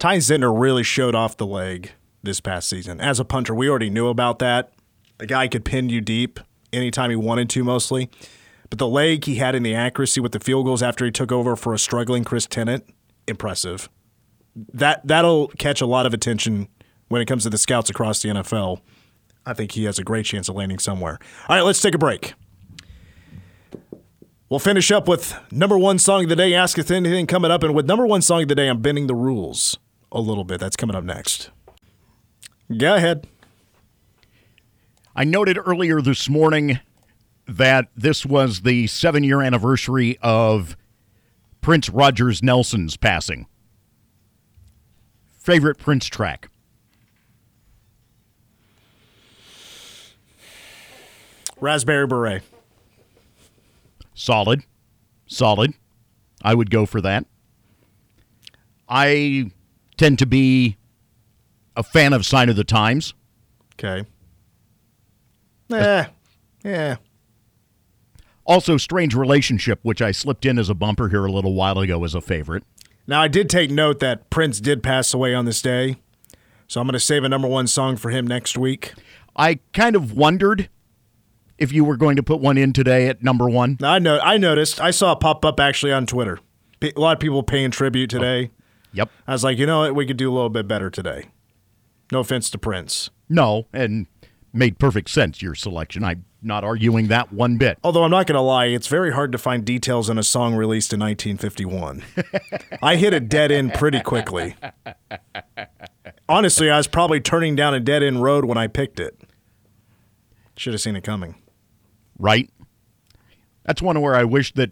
Ty 0.00 0.16
Zentner 0.16 0.52
really 0.52 0.82
showed 0.82 1.14
off 1.14 1.36
the 1.36 1.46
leg 1.46 1.92
this 2.24 2.40
past 2.40 2.68
season 2.68 3.00
as 3.00 3.20
a 3.20 3.24
punter. 3.24 3.54
We 3.54 3.70
already 3.70 3.88
knew 3.88 4.08
about 4.08 4.40
that. 4.40 4.72
The 5.18 5.28
guy 5.28 5.46
could 5.46 5.64
pin 5.64 5.90
you 5.90 6.00
deep 6.00 6.40
anytime 6.72 7.10
he 7.10 7.14
wanted 7.14 7.48
to, 7.50 7.62
mostly. 7.62 8.10
But 8.68 8.80
the 8.80 8.88
leg 8.88 9.26
he 9.26 9.36
had 9.36 9.54
in 9.54 9.62
the 9.62 9.76
accuracy 9.76 10.18
with 10.18 10.32
the 10.32 10.40
field 10.40 10.66
goals 10.66 10.82
after 10.82 11.04
he 11.04 11.12
took 11.12 11.30
over 11.30 11.54
for 11.54 11.72
a 11.72 11.78
struggling 11.78 12.24
Chris 12.24 12.46
Tennant, 12.46 12.84
impressive. 13.28 13.88
That 14.56 15.06
that'll 15.06 15.48
catch 15.58 15.80
a 15.82 15.86
lot 15.86 16.04
of 16.04 16.12
attention 16.12 16.66
when 17.06 17.22
it 17.22 17.26
comes 17.26 17.44
to 17.44 17.50
the 17.50 17.58
scouts 17.58 17.90
across 17.90 18.22
the 18.22 18.30
NFL. 18.30 18.80
I 19.46 19.54
think 19.54 19.70
he 19.70 19.84
has 19.84 20.00
a 20.00 20.02
great 20.02 20.26
chance 20.26 20.48
of 20.48 20.56
landing 20.56 20.80
somewhere. 20.80 21.20
All 21.48 21.54
right, 21.54 21.62
let's 21.62 21.80
take 21.80 21.94
a 21.94 21.98
break. 21.98 22.34
We'll 24.52 24.58
finish 24.58 24.90
up 24.90 25.08
with 25.08 25.34
number 25.50 25.78
one 25.78 25.98
song 25.98 26.24
of 26.24 26.28
the 26.28 26.36
day. 26.36 26.52
Ask 26.52 26.78
us 26.78 26.90
anything 26.90 27.26
coming 27.26 27.50
up, 27.50 27.62
and 27.62 27.74
with 27.74 27.86
number 27.86 28.06
one 28.06 28.20
song 28.20 28.42
of 28.42 28.48
the 28.48 28.54
day, 28.54 28.68
I'm 28.68 28.82
bending 28.82 29.06
the 29.06 29.14
rules 29.14 29.78
a 30.12 30.20
little 30.20 30.44
bit. 30.44 30.60
That's 30.60 30.76
coming 30.76 30.94
up 30.94 31.04
next. 31.04 31.48
Go 32.76 32.94
ahead. 32.94 33.26
I 35.16 35.24
noted 35.24 35.56
earlier 35.56 36.02
this 36.02 36.28
morning 36.28 36.80
that 37.48 37.88
this 37.96 38.26
was 38.26 38.60
the 38.60 38.88
seven 38.88 39.24
year 39.24 39.40
anniversary 39.40 40.18
of 40.20 40.76
Prince 41.62 41.88
Rogers 41.88 42.42
Nelson's 42.42 42.98
passing. 42.98 43.46
Favorite 45.38 45.78
Prince 45.78 46.08
track? 46.08 46.50
Raspberry 51.58 52.06
Beret. 52.06 52.42
Solid. 54.14 54.64
Solid. 55.26 55.74
I 56.42 56.54
would 56.54 56.70
go 56.70 56.86
for 56.86 57.00
that. 57.00 57.26
I 58.88 59.50
tend 59.96 60.18
to 60.18 60.26
be 60.26 60.76
a 61.76 61.82
fan 61.82 62.12
of 62.12 62.26
Sign 62.26 62.48
of 62.48 62.56
the 62.56 62.64
Times. 62.64 63.14
Okay. 63.74 64.06
Yeah. 65.68 66.08
Yeah. 66.64 66.96
Also, 68.44 68.76
Strange 68.76 69.14
Relationship, 69.14 69.80
which 69.82 70.02
I 70.02 70.10
slipped 70.10 70.44
in 70.44 70.58
as 70.58 70.68
a 70.68 70.74
bumper 70.74 71.08
here 71.08 71.24
a 71.24 71.32
little 71.32 71.54
while 71.54 71.78
ago, 71.78 72.04
as 72.04 72.14
a 72.14 72.20
favorite. 72.20 72.64
Now, 73.06 73.22
I 73.22 73.28
did 73.28 73.48
take 73.48 73.70
note 73.70 74.00
that 74.00 74.30
Prince 74.30 74.60
did 74.60 74.82
pass 74.82 75.14
away 75.14 75.34
on 75.34 75.44
this 75.44 75.62
day. 75.62 75.96
So 76.66 76.80
I'm 76.80 76.86
going 76.86 76.94
to 76.94 77.00
save 77.00 77.24
a 77.24 77.28
number 77.28 77.48
one 77.48 77.66
song 77.66 77.96
for 77.96 78.10
him 78.10 78.26
next 78.26 78.58
week. 78.58 78.94
I 79.36 79.60
kind 79.72 79.94
of 79.96 80.12
wondered 80.12 80.68
if 81.62 81.72
you 81.72 81.84
were 81.84 81.96
going 81.96 82.16
to 82.16 82.22
put 82.22 82.40
one 82.40 82.58
in 82.58 82.72
today 82.72 83.06
at 83.06 83.22
number 83.22 83.48
one. 83.48 83.78
I 83.82 84.00
know. 84.00 84.18
I 84.18 84.36
noticed. 84.36 84.80
I 84.80 84.90
saw 84.90 85.12
it 85.12 85.20
pop 85.20 85.44
up 85.44 85.60
actually 85.60 85.92
on 85.92 86.06
Twitter. 86.06 86.40
A 86.82 86.92
lot 86.96 87.12
of 87.12 87.20
people 87.20 87.44
paying 87.44 87.70
tribute 87.70 88.12
oh. 88.12 88.18
today. 88.18 88.50
Yep. 88.92 89.10
I 89.26 89.32
was 89.32 89.44
like, 89.44 89.58
you 89.58 89.66
know 89.66 89.80
what? 89.80 89.94
We 89.94 90.04
could 90.04 90.16
do 90.16 90.30
a 90.30 90.34
little 90.34 90.50
bit 90.50 90.66
better 90.66 90.90
today. 90.90 91.26
No 92.10 92.18
offense 92.20 92.50
to 92.50 92.58
Prince. 92.58 93.10
No, 93.28 93.66
and 93.72 94.06
made 94.52 94.78
perfect 94.78 95.08
sense, 95.08 95.40
your 95.40 95.54
selection. 95.54 96.04
I'm 96.04 96.24
not 96.42 96.64
arguing 96.64 97.06
that 97.06 97.32
one 97.32 97.56
bit. 97.56 97.78
Although 97.84 98.02
I'm 98.02 98.10
not 98.10 98.26
going 98.26 98.34
to 98.34 98.42
lie, 98.42 98.66
it's 98.66 98.88
very 98.88 99.12
hard 99.12 99.32
to 99.32 99.38
find 99.38 99.64
details 99.64 100.10
in 100.10 100.18
a 100.18 100.22
song 100.22 100.54
released 100.54 100.92
in 100.92 101.00
1951. 101.00 102.02
I 102.82 102.96
hit 102.96 103.14
a 103.14 103.20
dead 103.20 103.52
end 103.52 103.72
pretty 103.74 104.00
quickly. 104.00 104.56
Honestly, 106.28 106.70
I 106.70 106.76
was 106.76 106.88
probably 106.88 107.20
turning 107.20 107.54
down 107.54 107.72
a 107.72 107.80
dead 107.80 108.02
end 108.02 108.22
road 108.22 108.44
when 108.44 108.58
I 108.58 108.66
picked 108.66 108.98
it. 109.00 109.18
Should 110.56 110.74
have 110.74 110.82
seen 110.82 110.96
it 110.96 111.04
coming. 111.04 111.36
Right? 112.18 112.50
That's 113.64 113.80
one 113.82 114.00
where 114.00 114.14
I 114.14 114.24
wish 114.24 114.52
that 114.54 114.70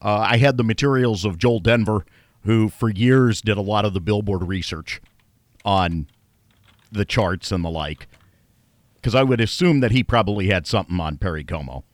uh, 0.00 0.26
I 0.30 0.36
had 0.38 0.56
the 0.56 0.64
materials 0.64 1.24
of 1.24 1.38
Joel 1.38 1.60
Denver, 1.60 2.04
who 2.44 2.68
for 2.68 2.90
years 2.90 3.40
did 3.40 3.56
a 3.56 3.62
lot 3.62 3.84
of 3.84 3.94
the 3.94 4.00
Billboard 4.00 4.42
research 4.48 5.00
on 5.64 6.08
the 6.90 7.04
charts 7.04 7.52
and 7.52 7.64
the 7.64 7.70
like. 7.70 8.08
Because 8.96 9.14
I 9.14 9.22
would 9.22 9.40
assume 9.40 9.80
that 9.80 9.90
he 9.92 10.02
probably 10.04 10.48
had 10.48 10.66
something 10.66 10.98
on 11.00 11.18
Perry 11.18 11.44
Como. 11.44 11.84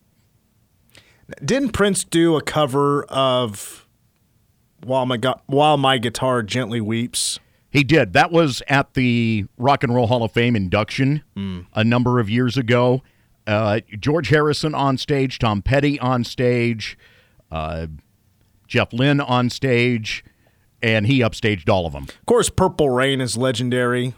Didn't 1.44 1.70
Prince 1.70 2.04
do 2.04 2.36
a 2.36 2.42
cover 2.42 3.04
of 3.04 3.86
"While 4.82 5.04
My 5.06 5.16
Gu- 5.18 5.34
While 5.46 5.76
My 5.76 5.98
Guitar 5.98 6.42
Gently 6.42 6.80
Weeps"? 6.80 7.38
He 7.70 7.84
did. 7.84 8.14
That 8.14 8.32
was 8.32 8.62
at 8.68 8.94
the 8.94 9.44
Rock 9.58 9.84
and 9.84 9.94
Roll 9.94 10.06
Hall 10.06 10.22
of 10.24 10.32
Fame 10.32 10.56
induction 10.56 11.22
a 11.74 11.84
number 11.84 12.18
of 12.18 12.30
years 12.30 12.56
ago. 12.56 13.02
Uh, 13.48 13.80
George 13.98 14.28
Harrison 14.28 14.74
on 14.74 14.98
stage, 14.98 15.38
Tom 15.38 15.62
Petty 15.62 15.98
on 16.00 16.22
stage, 16.22 16.98
uh, 17.50 17.86
Jeff 18.66 18.92
Lynne 18.92 19.22
on 19.22 19.48
stage, 19.48 20.22
and 20.82 21.06
he 21.06 21.20
upstaged 21.20 21.68
all 21.70 21.86
of 21.86 21.94
them. 21.94 22.04
Of 22.04 22.26
course, 22.26 22.50
"Purple 22.50 22.90
Rain" 22.90 23.22
is 23.22 23.38
legendary. 23.38 24.14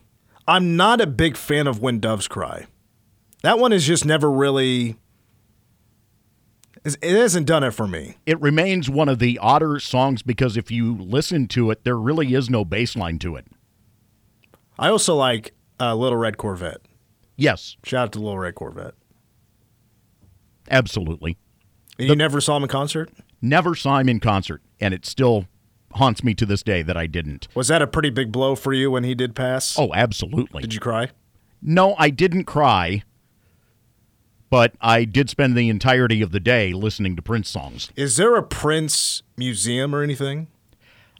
I'm 0.48 0.76
not 0.76 1.00
a 1.00 1.06
big 1.06 1.36
fan 1.36 1.68
of 1.68 1.80
"When 1.80 2.00
Doves 2.00 2.26
Cry." 2.26 2.66
That 3.42 3.60
one 3.60 3.70
has 3.70 3.86
just 3.86 4.04
never 4.04 4.28
really. 4.30 4.96
It 6.84 7.16
hasn't 7.16 7.46
done 7.46 7.62
it 7.62 7.72
for 7.72 7.86
me. 7.86 8.16
It 8.26 8.40
remains 8.40 8.88
one 8.90 9.08
of 9.08 9.18
the 9.18 9.38
odder 9.38 9.78
songs 9.78 10.22
because 10.22 10.56
if 10.56 10.70
you 10.70 10.96
listen 10.96 11.46
to 11.48 11.70
it, 11.70 11.84
there 11.84 11.96
really 11.98 12.34
is 12.34 12.48
no 12.50 12.64
bass 12.64 12.96
line 12.96 13.18
to 13.20 13.36
it. 13.36 13.46
I 14.78 14.88
also 14.88 15.14
like 15.14 15.52
uh, 15.78 15.94
Little 15.94 16.16
Red 16.16 16.38
Corvette. 16.38 16.80
Yes, 17.36 17.76
Shout 17.84 18.04
out 18.04 18.12
to 18.12 18.18
Little 18.18 18.38
Red 18.38 18.54
Corvette. 18.54 18.94
Absolutely. 20.70 21.36
And 21.98 22.08
you 22.08 22.16
never 22.16 22.40
saw 22.40 22.56
him 22.56 22.62
in 22.62 22.68
concert? 22.68 23.10
Never 23.42 23.74
saw 23.74 23.98
him 23.98 24.08
in 24.08 24.20
concert, 24.20 24.62
and 24.80 24.94
it 24.94 25.04
still 25.04 25.46
haunts 25.94 26.22
me 26.22 26.34
to 26.34 26.46
this 26.46 26.62
day 26.62 26.82
that 26.82 26.96
I 26.96 27.06
didn't. 27.06 27.48
Was 27.54 27.68
that 27.68 27.82
a 27.82 27.86
pretty 27.86 28.10
big 28.10 28.30
blow 28.32 28.54
for 28.54 28.72
you 28.72 28.90
when 28.90 29.04
he 29.04 29.14
did 29.14 29.34
pass? 29.34 29.78
Oh, 29.78 29.92
absolutely. 29.94 30.62
Did 30.62 30.72
you 30.74 30.80
cry? 30.80 31.08
No, 31.62 31.94
I 31.98 32.10
didn't 32.10 32.44
cry, 32.44 33.02
but 34.50 34.74
I 34.80 35.04
did 35.04 35.28
spend 35.30 35.56
the 35.56 35.68
entirety 35.68 36.22
of 36.22 36.32
the 36.32 36.40
day 36.40 36.72
listening 36.72 37.16
to 37.16 37.22
Prince 37.22 37.48
songs. 37.48 37.90
Is 37.96 38.16
there 38.16 38.36
a 38.36 38.42
Prince 38.42 39.22
museum 39.36 39.94
or 39.94 40.02
anything? 40.02 40.48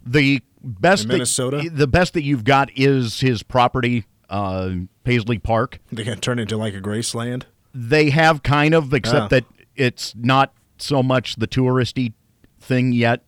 The 0.05 0.41
best 0.63 1.03
In 1.03 1.09
that- 1.09 1.13
Minnesota? 1.15 1.69
the 1.71 1.87
best 1.87 2.13
that 2.13 2.23
you've 2.23 2.43
got 2.43 2.69
is 2.75 3.19
his 3.19 3.43
property, 3.43 4.05
uh, 4.29 4.71
Paisley 5.03 5.37
Park. 5.37 5.79
They 5.91 6.03
can 6.03 6.19
turn 6.19 6.39
it 6.39 6.43
into 6.43 6.57
like 6.57 6.73
a 6.73 6.81
Graceland? 6.81 7.43
They 7.73 8.09
have 8.09 8.43
kind 8.43 8.73
of, 8.73 8.93
except 8.93 9.25
Ah. 9.25 9.27
that 9.29 9.45
it's 9.75 10.13
not 10.15 10.53
so 10.77 11.01
much 11.01 11.37
the 11.37 11.47
touristy 11.47 12.13
thing 12.59 12.91
yet. 12.91 13.23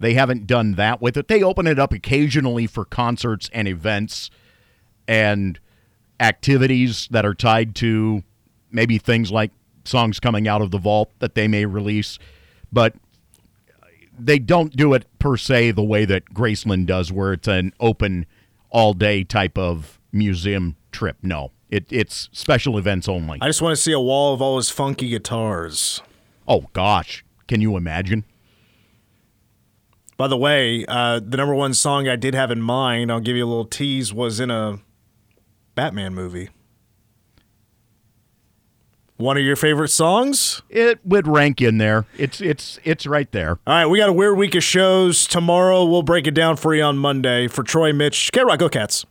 They 0.00 0.14
haven't 0.14 0.46
done 0.46 0.72
that 0.74 1.00
with 1.00 1.16
it. 1.16 1.28
They 1.28 1.42
open 1.42 1.66
it 1.66 1.78
up 1.78 1.92
occasionally 1.92 2.66
for 2.66 2.84
concerts 2.84 3.48
and 3.52 3.68
events 3.68 4.30
and 5.06 5.58
activities 6.20 7.08
that 7.10 7.24
are 7.24 7.34
tied 7.34 7.74
to 7.76 8.22
maybe 8.70 8.98
things 8.98 9.30
like 9.30 9.50
songs 9.84 10.18
coming 10.18 10.48
out 10.48 10.62
of 10.62 10.70
the 10.70 10.78
vault 10.78 11.10
that 11.18 11.34
they 11.34 11.46
may 11.46 11.64
release. 11.66 12.18
But 12.72 12.94
they 14.18 14.38
don't 14.38 14.74
do 14.76 14.94
it 14.94 15.06
per 15.18 15.36
se 15.36 15.72
the 15.72 15.82
way 15.84 16.04
that 16.04 16.32
Graceland 16.32 16.86
does, 16.86 17.12
where 17.12 17.32
it's 17.32 17.48
an 17.48 17.72
open 17.80 18.26
all 18.70 18.94
day 18.94 19.24
type 19.24 19.58
of 19.58 20.00
museum 20.12 20.76
trip. 20.92 21.16
No, 21.22 21.50
it, 21.74 21.86
it's 21.90 22.28
special 22.32 22.78
events 22.78 23.08
only. 23.08 23.38
I 23.42 23.46
just 23.46 23.60
want 23.60 23.76
to 23.76 23.82
see 23.82 23.90
a 23.90 23.98
wall 23.98 24.32
of 24.32 24.40
all 24.40 24.58
his 24.58 24.70
funky 24.70 25.08
guitars. 25.08 26.00
Oh 26.46 26.66
gosh, 26.72 27.24
can 27.48 27.60
you 27.60 27.76
imagine? 27.76 28.24
By 30.16 30.28
the 30.28 30.36
way, 30.36 30.86
uh, 30.86 31.18
the 31.18 31.36
number 31.36 31.54
one 31.54 31.74
song 31.74 32.08
I 32.08 32.14
did 32.14 32.32
have 32.34 32.52
in 32.52 32.62
mind, 32.62 33.10
I'll 33.10 33.18
give 33.18 33.34
you 33.34 33.44
a 33.44 33.48
little 33.48 33.64
tease, 33.64 34.12
was 34.12 34.38
in 34.38 34.52
a 34.52 34.78
Batman 35.74 36.14
movie. 36.14 36.50
One 39.16 39.36
of 39.36 39.42
your 39.42 39.56
favorite 39.56 39.88
songs? 39.88 40.62
It 40.70 41.04
would 41.04 41.26
rank 41.26 41.60
in 41.60 41.78
there. 41.78 42.06
It's 42.16 42.40
it's 42.40 42.78
it's 42.84 43.06
right 43.06 43.30
there. 43.32 43.58
All 43.66 43.74
right, 43.74 43.86
we 43.86 43.98
got 43.98 44.08
a 44.08 44.12
weird 44.12 44.36
week 44.36 44.54
of 44.54 44.62
shows. 44.62 45.26
Tomorrow 45.26 45.84
we'll 45.86 46.02
break 46.02 46.28
it 46.28 46.34
down 46.34 46.56
for 46.56 46.72
you 46.72 46.82
on 46.84 46.98
Monday. 46.98 47.48
For 47.48 47.64
Troy 47.64 47.92
Mitch, 47.92 48.30
K 48.30 48.44
Rock, 48.44 48.60
go 48.60 48.68
Cats. 48.68 49.06